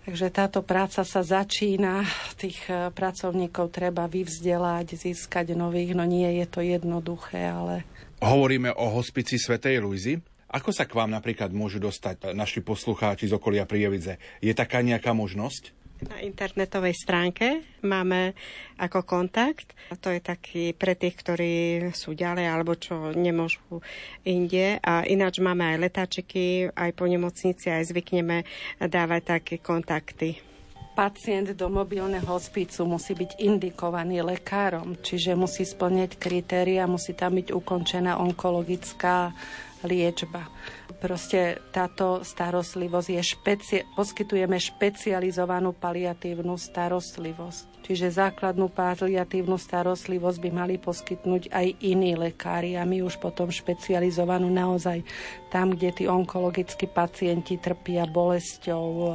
[0.00, 2.02] Takže táto práca sa začína,
[2.40, 7.84] tých e, pracovníkov treba vyvzdelať, získať nových, no nie je to jednoduché, ale...
[8.18, 10.16] Hovoríme o hospici Svetej Luizy.
[10.50, 14.18] Ako sa k vám napríklad môžu dostať naši poslucháči z okolia Prievidze?
[14.42, 15.70] Je taká nejaká možnosť?
[16.00, 18.32] Na internetovej stránke máme
[18.80, 19.76] ako kontakt.
[20.00, 21.54] To je taký pre tých, ktorí
[21.92, 23.84] sú ďalej alebo čo nemôžu
[24.24, 24.80] inde.
[24.80, 28.48] A ináč máme aj letáčiky, aj po nemocnici, aj zvykneme
[28.80, 30.40] dávať také kontakty
[31.00, 37.56] pacient do mobilného hospicu musí byť indikovaný lekárom, čiže musí splňať kritéria, musí tam byť
[37.56, 39.32] ukončená onkologická
[39.84, 40.48] liečba.
[41.00, 47.80] Proste táto starostlivosť je špeci- poskytujeme špecializovanú paliatívnu starostlivosť.
[47.80, 54.52] Čiže základnú paliatívnu starostlivosť by mali poskytnúť aj iní lekári a my už potom špecializovanú
[54.52, 55.00] naozaj
[55.48, 59.06] tam, kde tí onkologickí pacienti trpia bolesťou, e,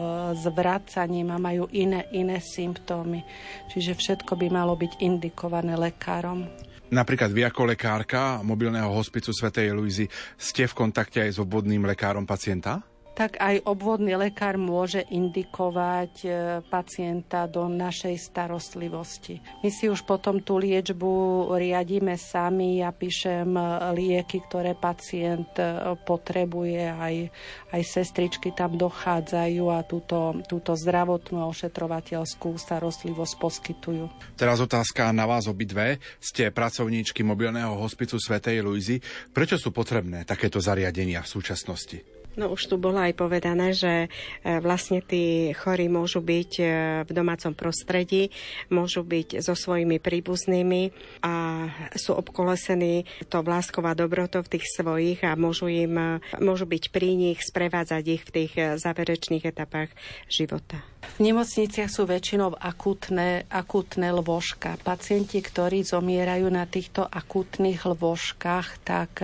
[0.41, 3.21] zvracaním a majú iné, iné symptómy.
[3.69, 6.49] Čiže všetko by malo byť indikované lekárom.
[6.85, 10.05] Napríklad vy ako lekárka mobilného hospicu Svetej Luizy
[10.37, 12.94] ste v kontakte aj s obvodným lekárom pacienta?
[13.15, 16.29] Tak aj obvodný lekár môže indikovať e,
[16.67, 19.39] pacienta do našej starostlivosti.
[19.63, 23.63] My si už potom tú liečbu riadíme sami, ja píšem e,
[23.95, 27.15] lieky, ktoré pacient e, potrebuje, aj,
[27.71, 34.03] aj sestričky tam dochádzajú a túto, túto zdravotnú a ošetrovateľskú starostlivosť poskytujú.
[34.35, 36.03] Teraz otázka na vás obidve.
[36.19, 38.99] Ste pracovníčky mobilného hospicu Svetej Luizy.
[39.31, 42.14] Prečo sú potrebné takéto zariadenia v súčasnosti?
[42.35, 44.07] No už tu bolo aj povedané, že
[44.43, 46.63] e, vlastne tí chorí môžu byť e,
[47.07, 48.27] v domácom prostredí,
[48.67, 50.91] môžu byť so svojimi príbuznými
[51.23, 56.83] a sú obkolesení to vlásková dobroto v tých svojich a môžu, im, e, môžu byť
[56.91, 59.95] pri nich, sprevádzať ich v tých záverečných etapách
[60.27, 60.83] života.
[61.15, 64.75] V nemocniciach sú väčšinou akutné, akutné lôžka.
[64.83, 69.23] Pacienti, ktorí zomierajú na týchto akutných lôžkach, tak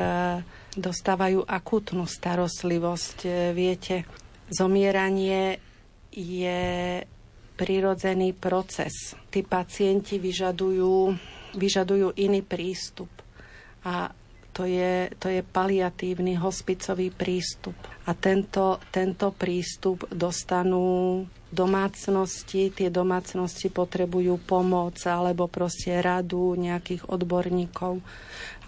[0.75, 3.17] dostávajú akútnu starostlivosť.
[3.27, 4.07] E, viete,
[4.47, 5.59] zomieranie
[6.11, 6.61] je
[7.55, 9.15] prirodzený proces.
[9.29, 11.13] Tí pacienti vyžadujú,
[11.55, 13.11] vyžadujú iný prístup.
[13.85, 14.09] A
[14.51, 17.75] to je, to je paliatívny hospicový prístup.
[18.07, 27.99] A tento, tento prístup dostanú domácnosti, tie domácnosti potrebujú pomoc alebo proste radu nejakých odborníkov,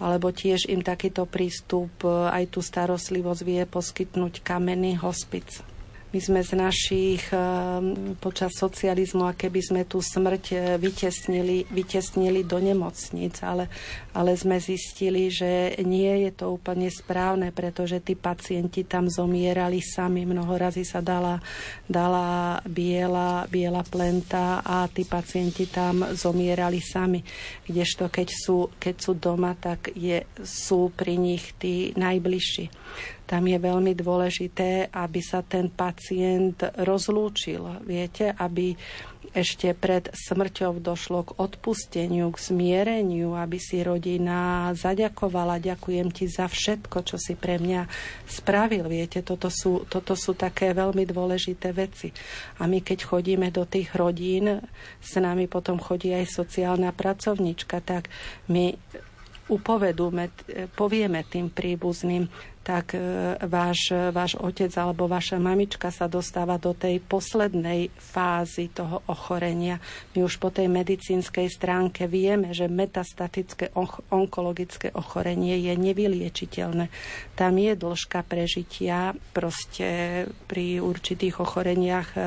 [0.00, 5.73] alebo tiež im takýto prístup aj tú starostlivosť vie poskytnúť kamenný hospic.
[6.14, 12.46] My sme z našich ehm, počas socializmu, a keby sme tú smrť e, vytesnili, vytesnili
[12.46, 13.66] do nemocnic, ale,
[14.14, 20.22] ale sme zistili, že nie je to úplne správne, pretože tí pacienti tam zomierali sami.
[20.22, 21.42] Mnoho razy sa dala,
[21.90, 27.26] dala biela, biela plenta a tí pacienti tam zomierali sami.
[27.66, 32.70] Kdežto keď sú, keď sú doma, tak je, sú pri nich tí najbližší
[33.24, 37.80] tam je veľmi dôležité, aby sa ten pacient rozlúčil.
[37.88, 38.76] Viete, aby
[39.34, 45.58] ešte pred smrťou došlo k odpusteniu, k zmiereniu, aby si rodina zaďakovala.
[45.58, 47.90] Ďakujem ti za všetko, čo si pre mňa
[48.30, 48.86] spravil.
[48.86, 52.14] Viete, toto sú, toto sú také veľmi dôležité veci.
[52.62, 54.62] A my, keď chodíme do tých rodín,
[55.02, 58.06] s nami potom chodí aj sociálna pracovnička, tak
[58.46, 58.78] my
[59.50, 60.30] upovedúme,
[60.78, 62.30] povieme tým príbuzným,
[62.64, 69.04] tak e, váš, váš otec alebo vaša mamička sa dostáva do tej poslednej fázy toho
[69.04, 69.76] ochorenia.
[70.16, 73.76] My už po tej medicínskej stránke vieme, že metastatické
[74.08, 76.88] onkologické ochorenie je nevyliečiteľné.
[77.36, 82.20] Tam je dĺžka prežitia proste pri určitých ochoreniach e,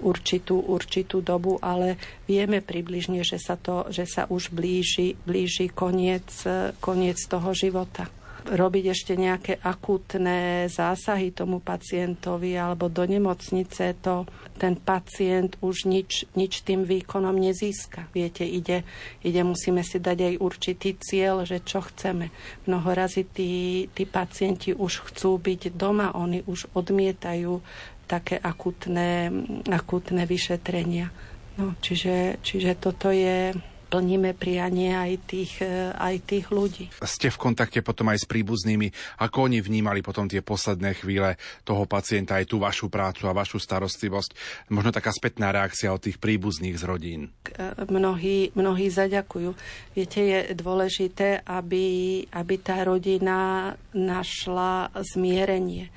[0.00, 6.32] určitú, určitú dobu, ale vieme približne, že sa, to, že sa už blíži, blíži koniec,
[6.48, 8.15] e, koniec toho života
[8.46, 14.22] robiť ešte nejaké akútne zásahy tomu pacientovi alebo do nemocnice, to
[14.56, 18.08] ten pacient už nič, nič tým výkonom nezíska.
[18.14, 18.86] Viete, ide,
[19.20, 22.32] ide, musíme si dať aj určitý cieľ, že čo chceme.
[22.64, 23.52] Mnoho razy tí,
[23.92, 27.60] tí pacienti už chcú byť doma, oni už odmietajú
[28.06, 29.28] také akútne,
[29.68, 31.10] akútne vyšetrenia.
[31.56, 33.52] No, čiže, čiže toto je
[33.86, 36.90] plníme prianie aj tých, e, aj tých ľudí.
[37.02, 38.90] Ste v kontakte potom aj s príbuznými,
[39.22, 43.62] ako oni vnímali potom tie posledné chvíle toho pacienta, aj tú vašu prácu a vašu
[43.62, 44.36] starostlivosť.
[44.74, 47.20] Možno taká spätná reakcia od tých príbuzných z rodín.
[47.54, 49.50] E, mnohí, mnohí zaďakujú.
[49.94, 55.88] Viete, je dôležité, aby, aby tá rodina našla zmierenie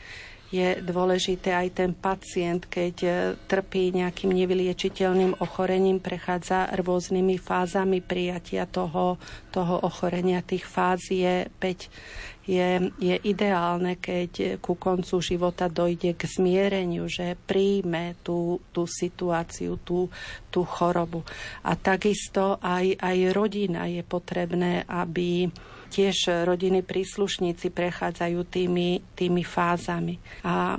[0.50, 3.10] je dôležité aj ten pacient, keď e,
[3.46, 9.22] trpí nejakým nevyliečiteľným ochorením, prechádza rôznymi fázami prijatia toho,
[9.54, 10.42] toho ochorenia.
[10.42, 12.50] Tých fáz je 5.
[12.50, 19.78] Je, je ideálne, keď ku koncu života dojde k zmiereniu, že príjme tú, tú situáciu,
[19.86, 20.10] tú,
[20.50, 21.22] tú chorobu.
[21.62, 25.46] A takisto aj, aj rodina je potrebné, aby
[25.90, 30.22] tiež rodiny príslušníci prechádzajú tými, tými fázami.
[30.46, 30.78] A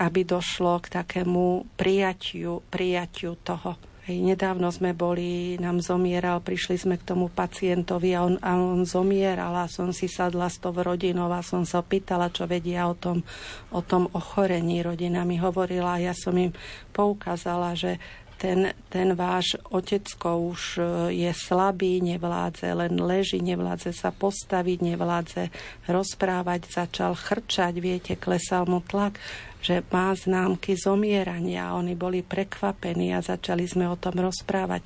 [0.00, 3.76] aby došlo k takému prijatiu, prijatiu toho.
[4.08, 8.88] Hej, nedávno sme boli, nám zomieral, prišli sme k tomu pacientovi a on, a on
[8.88, 12.96] zomieral a som si sadla s tou rodinou a som sa pýtala, čo vedia o
[12.96, 13.20] tom,
[13.68, 14.80] o tom ochorení.
[14.80, 16.56] Rodina mi hovorila a ja som im
[16.96, 18.00] poukázala, že
[18.40, 25.52] ten, ten váš otecko už e, je slabý, nevládze, len leží, nevládze sa postaviť, nevládze
[25.84, 29.20] rozprávať, začal chrčať, viete, klesal mu tlak,
[29.60, 31.76] že má známky zomierania.
[31.76, 34.80] Oni boli prekvapení a začali sme o tom rozprávať.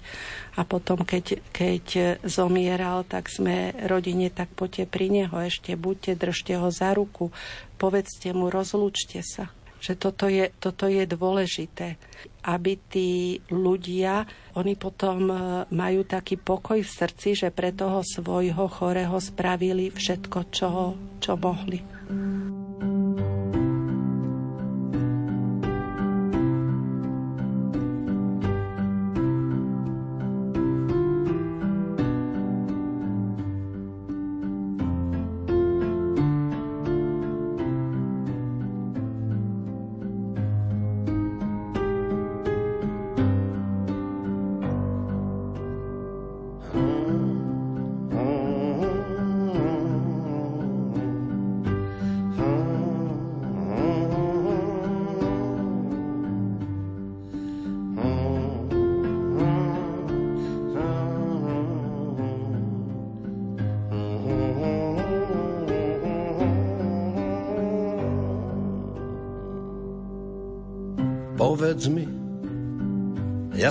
[0.59, 6.59] A potom, keď, keď zomieral, tak sme rodine, tak poďte pri neho ešte, buďte, držte
[6.59, 7.31] ho za ruku,
[7.79, 9.47] povedzte mu, rozlúčte sa
[9.85, 12.01] že toto je, toto je dôležité,
[12.49, 14.25] aby tí ľudia,
[14.57, 15.37] oni potom e,
[15.69, 21.85] majú taký pokoj v srdci, že pre toho svojho chorého spravili všetko, čo, čo mohli.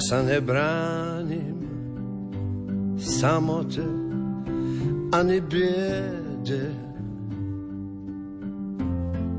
[0.09, 1.59] Sa nebránim
[2.99, 3.83] samote
[5.13, 6.73] ani biede.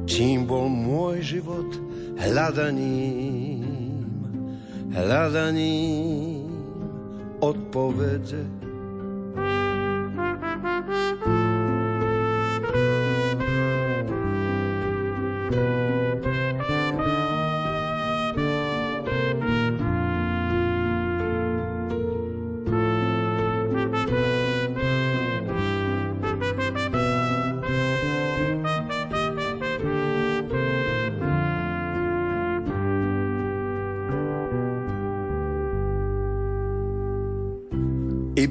[0.05, 1.69] Čím bol môj život
[2.21, 4.07] hľadaním,
[4.95, 6.49] hľadaním
[7.43, 8.64] odpovede.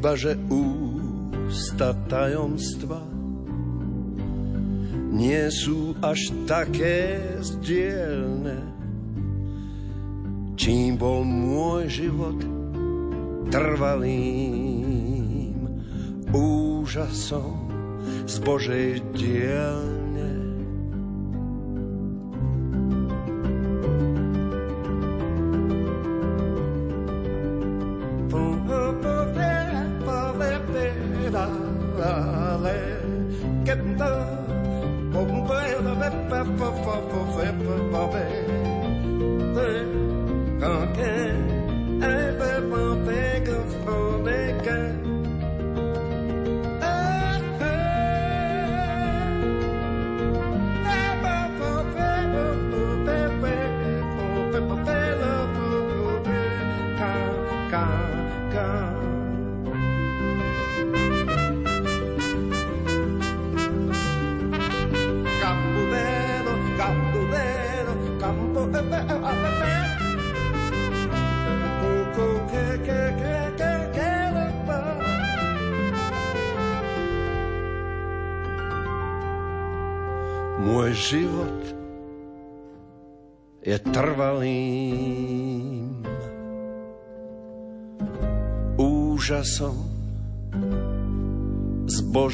[0.04, 3.00] Iba že ústa tajomstva
[5.16, 8.60] nie sú až také zdielne.
[10.60, 12.36] Čím bol môj život
[13.48, 14.76] trvalým
[16.36, 17.72] úžasom
[18.28, 19.93] z Božej dielne.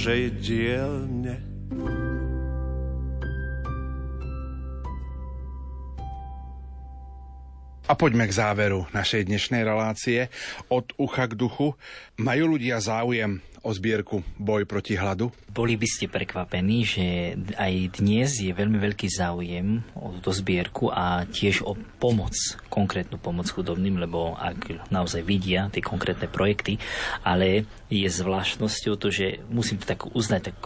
[0.10, 1.38] Božej dielne.
[7.86, 10.34] A poďme k záveru našej dnešnej relácie.
[10.66, 11.78] Od ucha k duchu.
[12.18, 15.32] Majú ľudia záujem o zbierku Boj proti hladu?
[15.52, 17.06] Boli by ste prekvapení, že
[17.58, 22.32] aj dnes je veľmi veľký záujem o túto zbierku a tiež o pomoc,
[22.72, 26.80] konkrétnu pomoc chudobným, lebo ak naozaj vidia tie konkrétne projekty,
[27.26, 30.58] ale je zvláštnosťou to, že musím to tak uznať, tak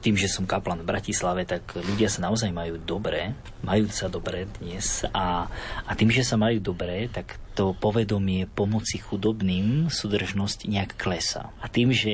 [0.00, 4.48] tým, že som kaplan v Bratislave, tak ľudia sa naozaj majú dobre, majú sa dobre
[4.58, 5.46] dnes a,
[5.86, 11.52] a tým, že sa majú dobre, tak to povedomie pomoci chudobným, súdržnosť nejak klesa.
[11.60, 12.12] A tým, že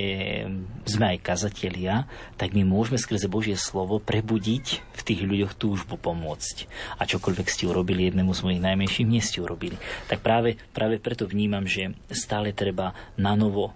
[0.84, 6.66] sme aj kazatelia, tak my môžeme skrze Božie slovo prebudiť v tých ľuďoch túžbu pomôcť.
[6.98, 9.78] A čokoľvek ste urobili jednému z mojich najmenších, nie ste urobili.
[10.10, 13.72] Tak práve, práve preto vnímam, že stále treba na novo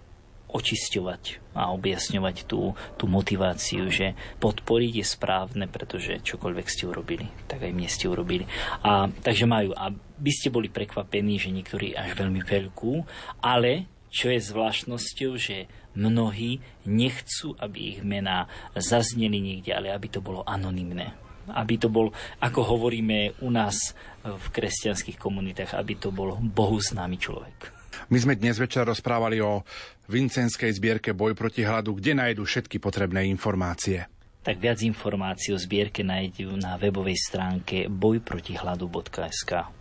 [0.52, 7.64] očisťovať a objasňovať tú, tú motiváciu, že podporiť je správne, pretože čokoľvek ste urobili, tak
[7.64, 8.44] aj mne ste urobili.
[8.84, 12.92] A, takže majú, a by ste boli prekvapení, že niektorí až veľmi veľkú,
[13.40, 18.44] ale čo je zvláštnosťou, že mnohí nechcú, aby ich mená
[18.76, 21.16] zazneli niekde, ale aby to bolo anonymné.
[21.48, 27.18] Aby to bol, ako hovoríme u nás v kresťanských komunitách, aby to bol Bohu známy
[27.18, 27.72] človek.
[28.12, 29.64] My sme dnes večer rozprávali o
[30.12, 34.04] Vincenskej zbierke Boj proti hladu, kde nájdu všetky potrebné informácie.
[34.44, 39.80] Tak viac informácií o zbierke nájdú na webovej stránke bojprotihladu.sk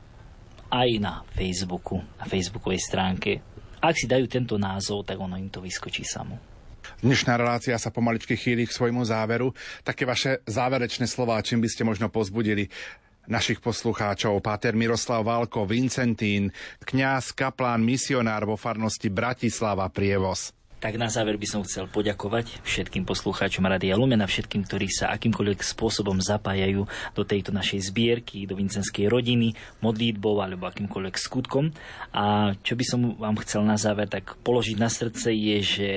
[0.72, 3.44] aj na Facebooku, na facebookovej stránke.
[3.84, 6.40] Ak si dajú tento názov, tak ono im to vyskočí samo.
[7.04, 9.52] Dnešná relácia sa pomaličky chýli k svojmu záveru.
[9.84, 12.72] Také vaše záverečné slova, čím by ste možno pozbudili
[13.28, 14.40] našich poslucháčov.
[14.40, 16.54] Páter Miroslav Válko, Vincentín,
[16.86, 20.61] kňaz, kaplán, misionár vo farnosti Bratislava Prievoz.
[20.82, 25.62] Tak na záver by som chcel poďakovať všetkým poslucháčom Radia Lumena, všetkým, ktorí sa akýmkoľvek
[25.62, 29.54] spôsobom zapájajú do tejto našej zbierky, do vincenskej rodiny,
[29.86, 31.70] modlítbou alebo akýmkoľvek skutkom.
[32.18, 35.90] A čo by som vám chcel na záver tak položiť na srdce je, že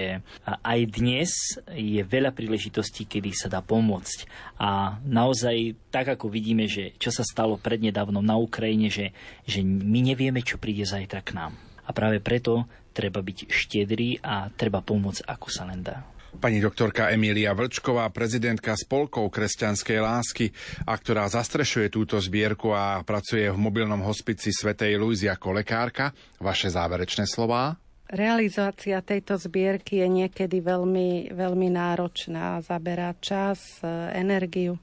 [0.45, 1.33] aj dnes
[1.73, 4.29] je veľa príležitostí, kedy sa dá pomôcť.
[4.61, 9.17] A naozaj tak, ako vidíme, že čo sa stalo prednedávnom na Ukrajine, že,
[9.49, 11.57] že my nevieme, čo príde zajtra k nám.
[11.85, 16.07] A práve preto treba byť štedrý a treba pomôcť, ako sa len dá.
[16.35, 20.51] Pani doktorka Emília Vlčková, prezidentka spolkov kresťanskej lásky,
[20.83, 26.11] a ktorá zastrešuje túto zbierku a pracuje v mobilnom hospici Svetej Luizy ako lekárka.
[26.43, 27.79] Vaše záverečné slová?
[28.11, 33.79] Realizácia tejto zbierky je niekedy veľmi, veľmi náročná, zaberá čas,
[34.13, 34.77] energiu,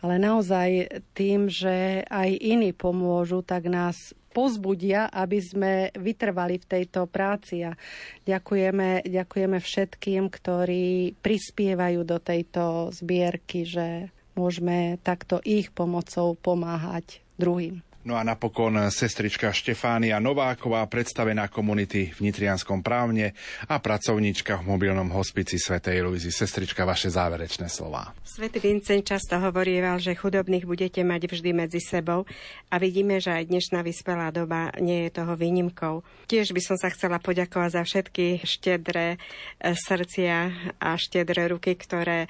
[0.00, 7.04] ale naozaj tým, že aj iní pomôžu, tak nás pozbudia, aby sme vytrvali v tejto
[7.06, 7.68] práci.
[7.68, 7.76] A
[8.24, 17.84] ďakujeme, ďakujeme všetkým, ktorí prispievajú do tejto zbierky, že môžeme takto ich pomocou pomáhať druhým.
[18.02, 23.30] No a napokon sestrička Štefánia Nováková, predstavená komunity v Nitrianskom právne
[23.70, 26.34] a pracovníčka v mobilnom hospici Svetej Luizy.
[26.34, 28.10] Sestrička, vaše záverečné slova.
[28.26, 32.26] Svetý Vincent často hovorieval, že chudobných budete mať vždy medzi sebou
[32.72, 36.02] a vidíme, že aj dnešná vyspelá doba nie je toho výnimkou.
[36.26, 39.14] Tiež by som sa chcela poďakovať za všetky štedré
[39.62, 40.36] e, srdcia
[40.82, 42.28] a štedré ruky, ktoré e,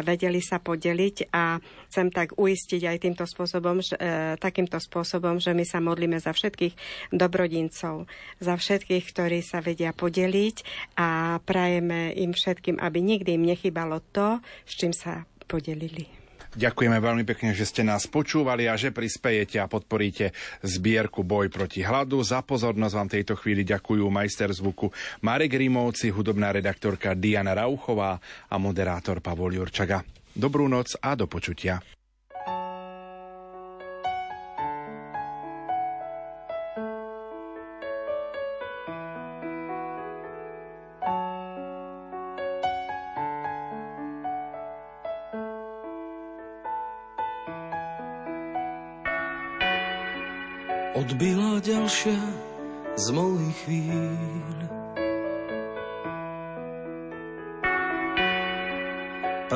[0.00, 1.60] vedeli sa podeliť a
[1.90, 6.30] chcem tak uistiť aj týmto spôsobom, že, e, takýmto spôsobom, že my sa modlíme za
[6.30, 6.74] všetkých
[7.10, 8.06] dobrodincov,
[8.38, 10.56] za všetkých, ktorí sa vedia podeliť
[10.94, 16.20] a prajeme im všetkým, aby nikdy im nechybalo to, s čím sa podelili.
[16.50, 20.34] Ďakujeme veľmi pekne, že ste nás počúvali a že prispejete a podporíte
[20.66, 22.18] zbierku Boj proti hladu.
[22.26, 24.90] Za pozornosť vám tejto chvíli ďakujú majster zvuku
[25.22, 28.18] Marek Rímovci, hudobná redaktorka Diana Rauchová
[28.50, 30.02] a moderátor Pavol Jurčaga.
[30.34, 31.78] Dobrú noc a do počutia.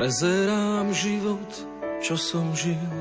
[0.04, 1.48] Prezerám život,
[2.04, 2.92] čo som žil.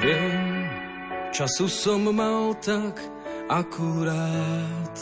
[0.00, 0.64] Viem,
[1.28, 2.96] času som mal tak
[3.44, 4.96] akurát.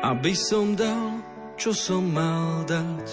[0.00, 1.20] Aby som dal,
[1.60, 3.08] čo som mal dať.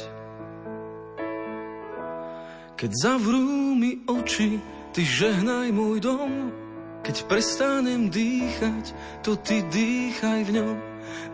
[2.80, 4.64] Keď zavrú mi oči,
[4.96, 6.63] ty žehnaj môj dom,
[7.04, 10.76] keď prestanem dýchať, to ty dýchaj v ňom.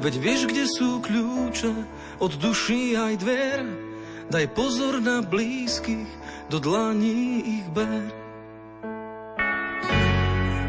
[0.01, 1.73] Veď vieš, kde sú kľúče
[2.19, 3.61] od duší aj dver.
[4.29, 6.09] Daj pozor na blízkych,
[6.49, 8.09] do dlaní ich ber.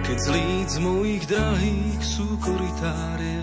[0.04, 3.40] Keď z líc mojich drahých sú koritárie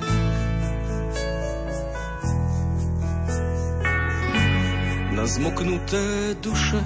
[5.18, 6.78] Na zmoknuté duše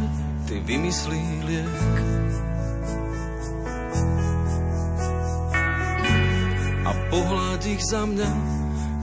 [0.48, 2.31] ty vymyslí liek
[7.12, 8.32] pohľad ich za mňa,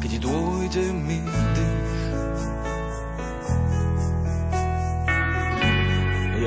[0.00, 1.78] keď dôjde mi dých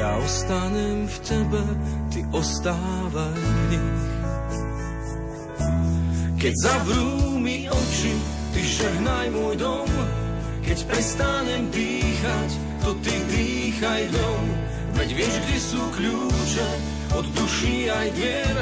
[0.02, 1.62] Ja ostanem v tebe,
[2.10, 4.02] ty ostávaj v nich.
[6.42, 8.14] Keď zavrú mi oči,
[8.50, 9.86] ty žehnaj môj dom.
[10.66, 12.50] Keď prestanem dýchať,
[12.82, 14.44] to ty dýchaj dom.
[14.98, 16.70] Veď vieš, kde sú kľúče
[17.14, 18.58] od duší aj dvier.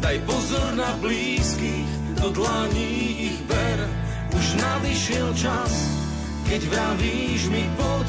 [0.00, 3.78] Daj pozor na blízkych, do dlaní ich ber.
[4.36, 5.72] Už nadišiel čas,
[6.46, 8.08] keď vravíš mi poď,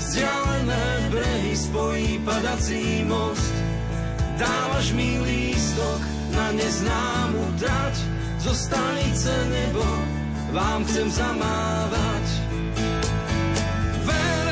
[0.00, 3.52] Vzdialené brehy spojí padací most.
[4.40, 6.00] Dávaš mi lístok
[6.32, 7.96] na neznámu trať,
[8.40, 9.84] zo stanice nebo
[10.56, 12.26] vám chcem zamávať.
[14.08, 14.46] Ver,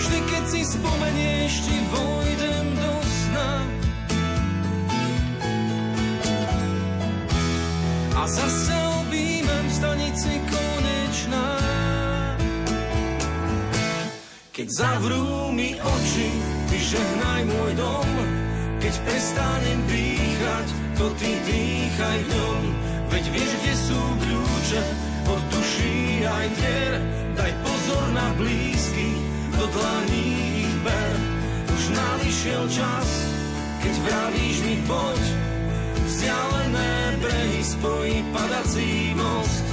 [0.00, 2.93] vždy keď si spomenieš, ti vojdem do
[8.24, 8.72] A zase
[9.04, 11.60] objímem v stanici konečná.
[14.48, 16.32] Keď zavrú mi oči,
[16.72, 18.08] ty žehnaj môj dom.
[18.80, 22.62] Keď prestanem dýchať, to ty dýchaj v ňom.
[23.12, 24.82] Veď vieš, kde sú kľúče
[25.28, 26.94] od duší aj dier.
[27.36, 29.20] Daj pozor na blízky,
[29.52, 31.12] do dlaní ich ber.
[31.76, 33.08] Už nadišiel čas,
[33.84, 35.43] keď vravíš mi poď.
[36.04, 39.64] Vzdialené brehy spojí padací most.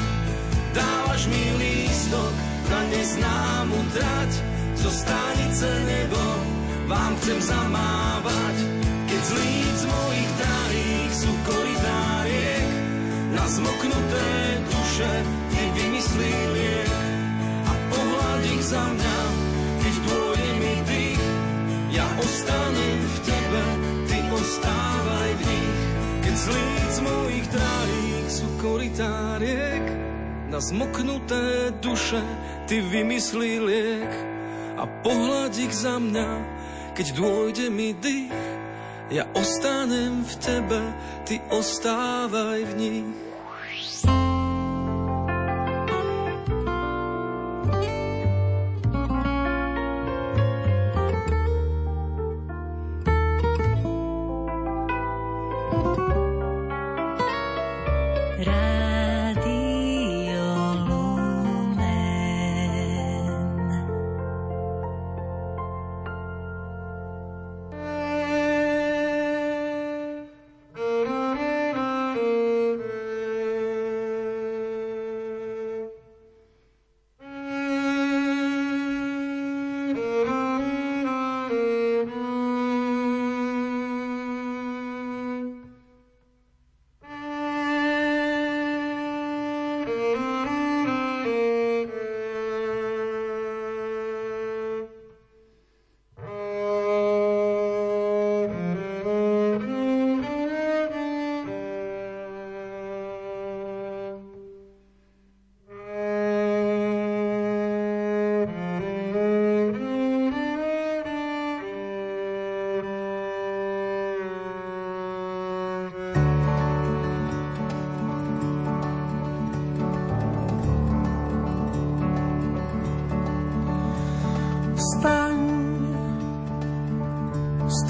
[0.73, 2.33] Dávaš mi lístok
[2.71, 4.31] na neznámu trať,
[4.79, 6.23] zo stanice nebo
[6.87, 8.55] vám chcem zamávať,
[9.07, 12.69] keď z líc mojich drahých sú koridáriek,
[13.35, 14.27] na zmoknuté
[14.71, 15.11] duše
[15.51, 16.91] ty vymyslí liek.
[17.67, 19.19] A pohľad ich za mňa,
[19.83, 21.25] keď dôjde mi dých,
[21.95, 23.65] ja ostanem v tebe,
[24.07, 25.60] ty ostávaj v nich,
[26.31, 29.83] keď z líc mojich drahých sú koritáriek,
[30.47, 32.23] na zmoknuté duše
[32.71, 34.11] ty vymyslí liek
[34.79, 36.31] a pohľad ich za mňa,
[36.95, 38.31] keď dôjde mi dých.
[39.11, 40.79] Ja ostanem v tebe,
[41.27, 43.11] ty ostávaj v nich.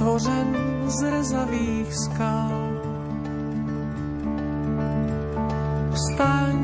[0.01, 0.57] stvořen
[0.87, 2.81] z rezavých skal.
[5.93, 6.57] Vstaň,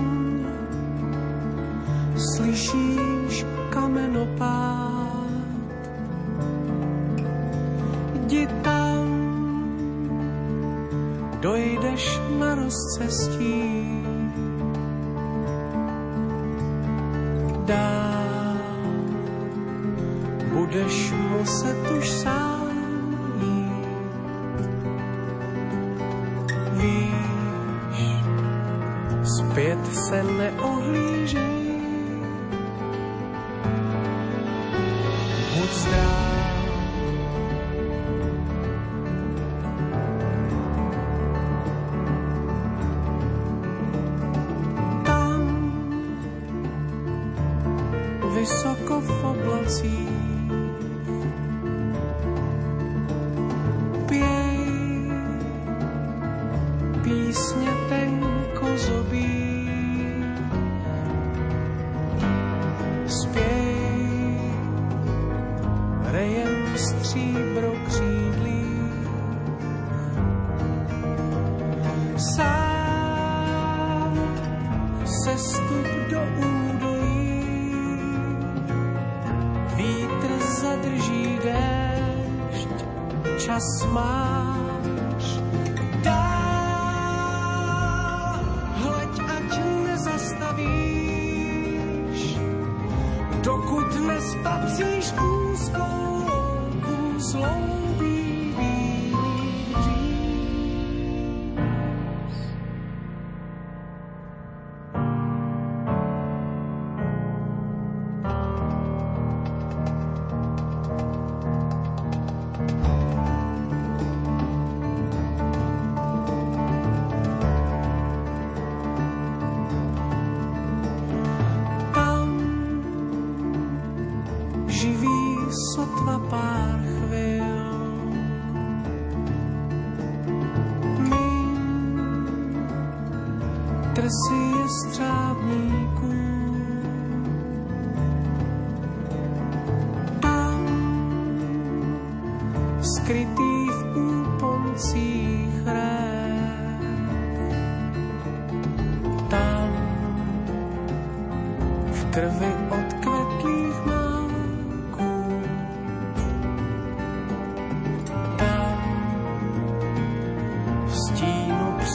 [2.17, 5.29] slyšíš kamenopád.
[8.25, 9.05] Jdi tam,
[11.41, 13.61] dojdeš na rozcestí.
[17.65, 18.57] Dál
[20.53, 22.46] budeš muset už sám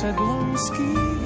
[0.02, 1.21] Saglonski.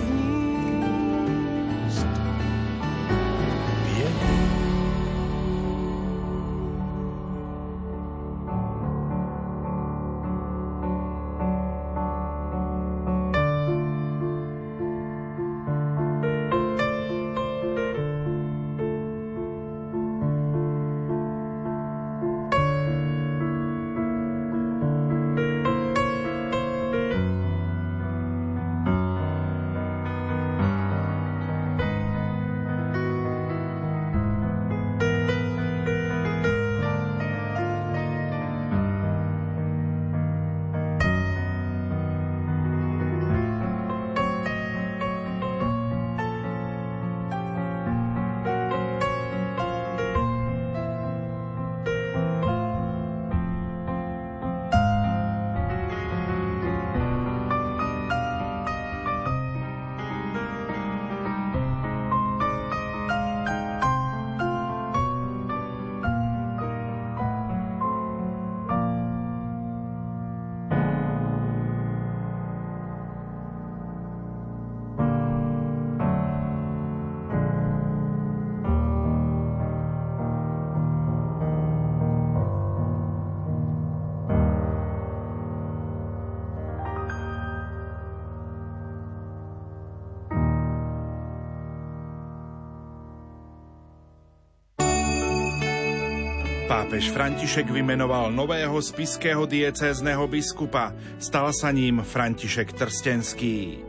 [96.77, 100.93] Pápež František vymenoval nového spiského diecézneho biskupa.
[101.17, 103.81] Stal sa ním František Trstenský.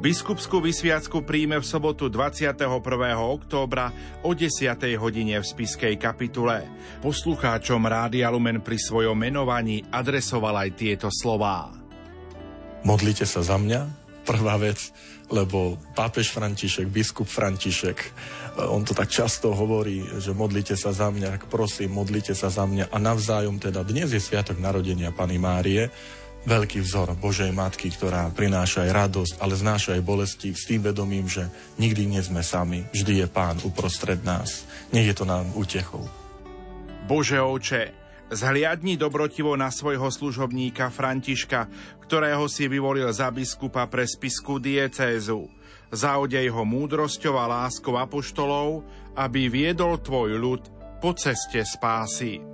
[0.00, 2.64] Biskupskú vysviacku príjme v sobotu 21.
[3.20, 3.92] októbra
[4.24, 4.56] o 10.
[4.96, 6.64] hodine v spiskej kapitule.
[7.04, 11.76] Poslucháčom Rádia Lumen pri svojom menovaní adresoval aj tieto slová.
[12.88, 13.99] Modlite sa za mňa,
[14.30, 14.78] prvá vec,
[15.26, 18.08] lebo pápež František, biskup František, e,
[18.70, 22.62] on to tak často hovorí, že modlite sa za mňa, tak prosím, modlite sa za
[22.62, 25.90] mňa a navzájom teda dnes je sviatok narodenia Pany Márie,
[26.46, 31.28] veľký vzor Božej Matky, ktorá prináša aj radosť, ale znáša aj bolesti s tým vedomím,
[31.28, 34.64] že nikdy nie sme sami, vždy je Pán uprostred nás.
[34.94, 36.06] Nech je to nám útechou.
[37.04, 37.99] Bože oče,
[38.30, 41.66] zhliadni dobrotivo na svojho služobníka Františka,
[42.02, 45.50] ktorého si vyvolil za biskupa pre spisku diecézu.
[45.90, 48.86] Zaodej ho múdrosťou a láskou apoštolov,
[49.18, 50.62] aby viedol tvoj ľud
[51.02, 52.49] po ceste spásy.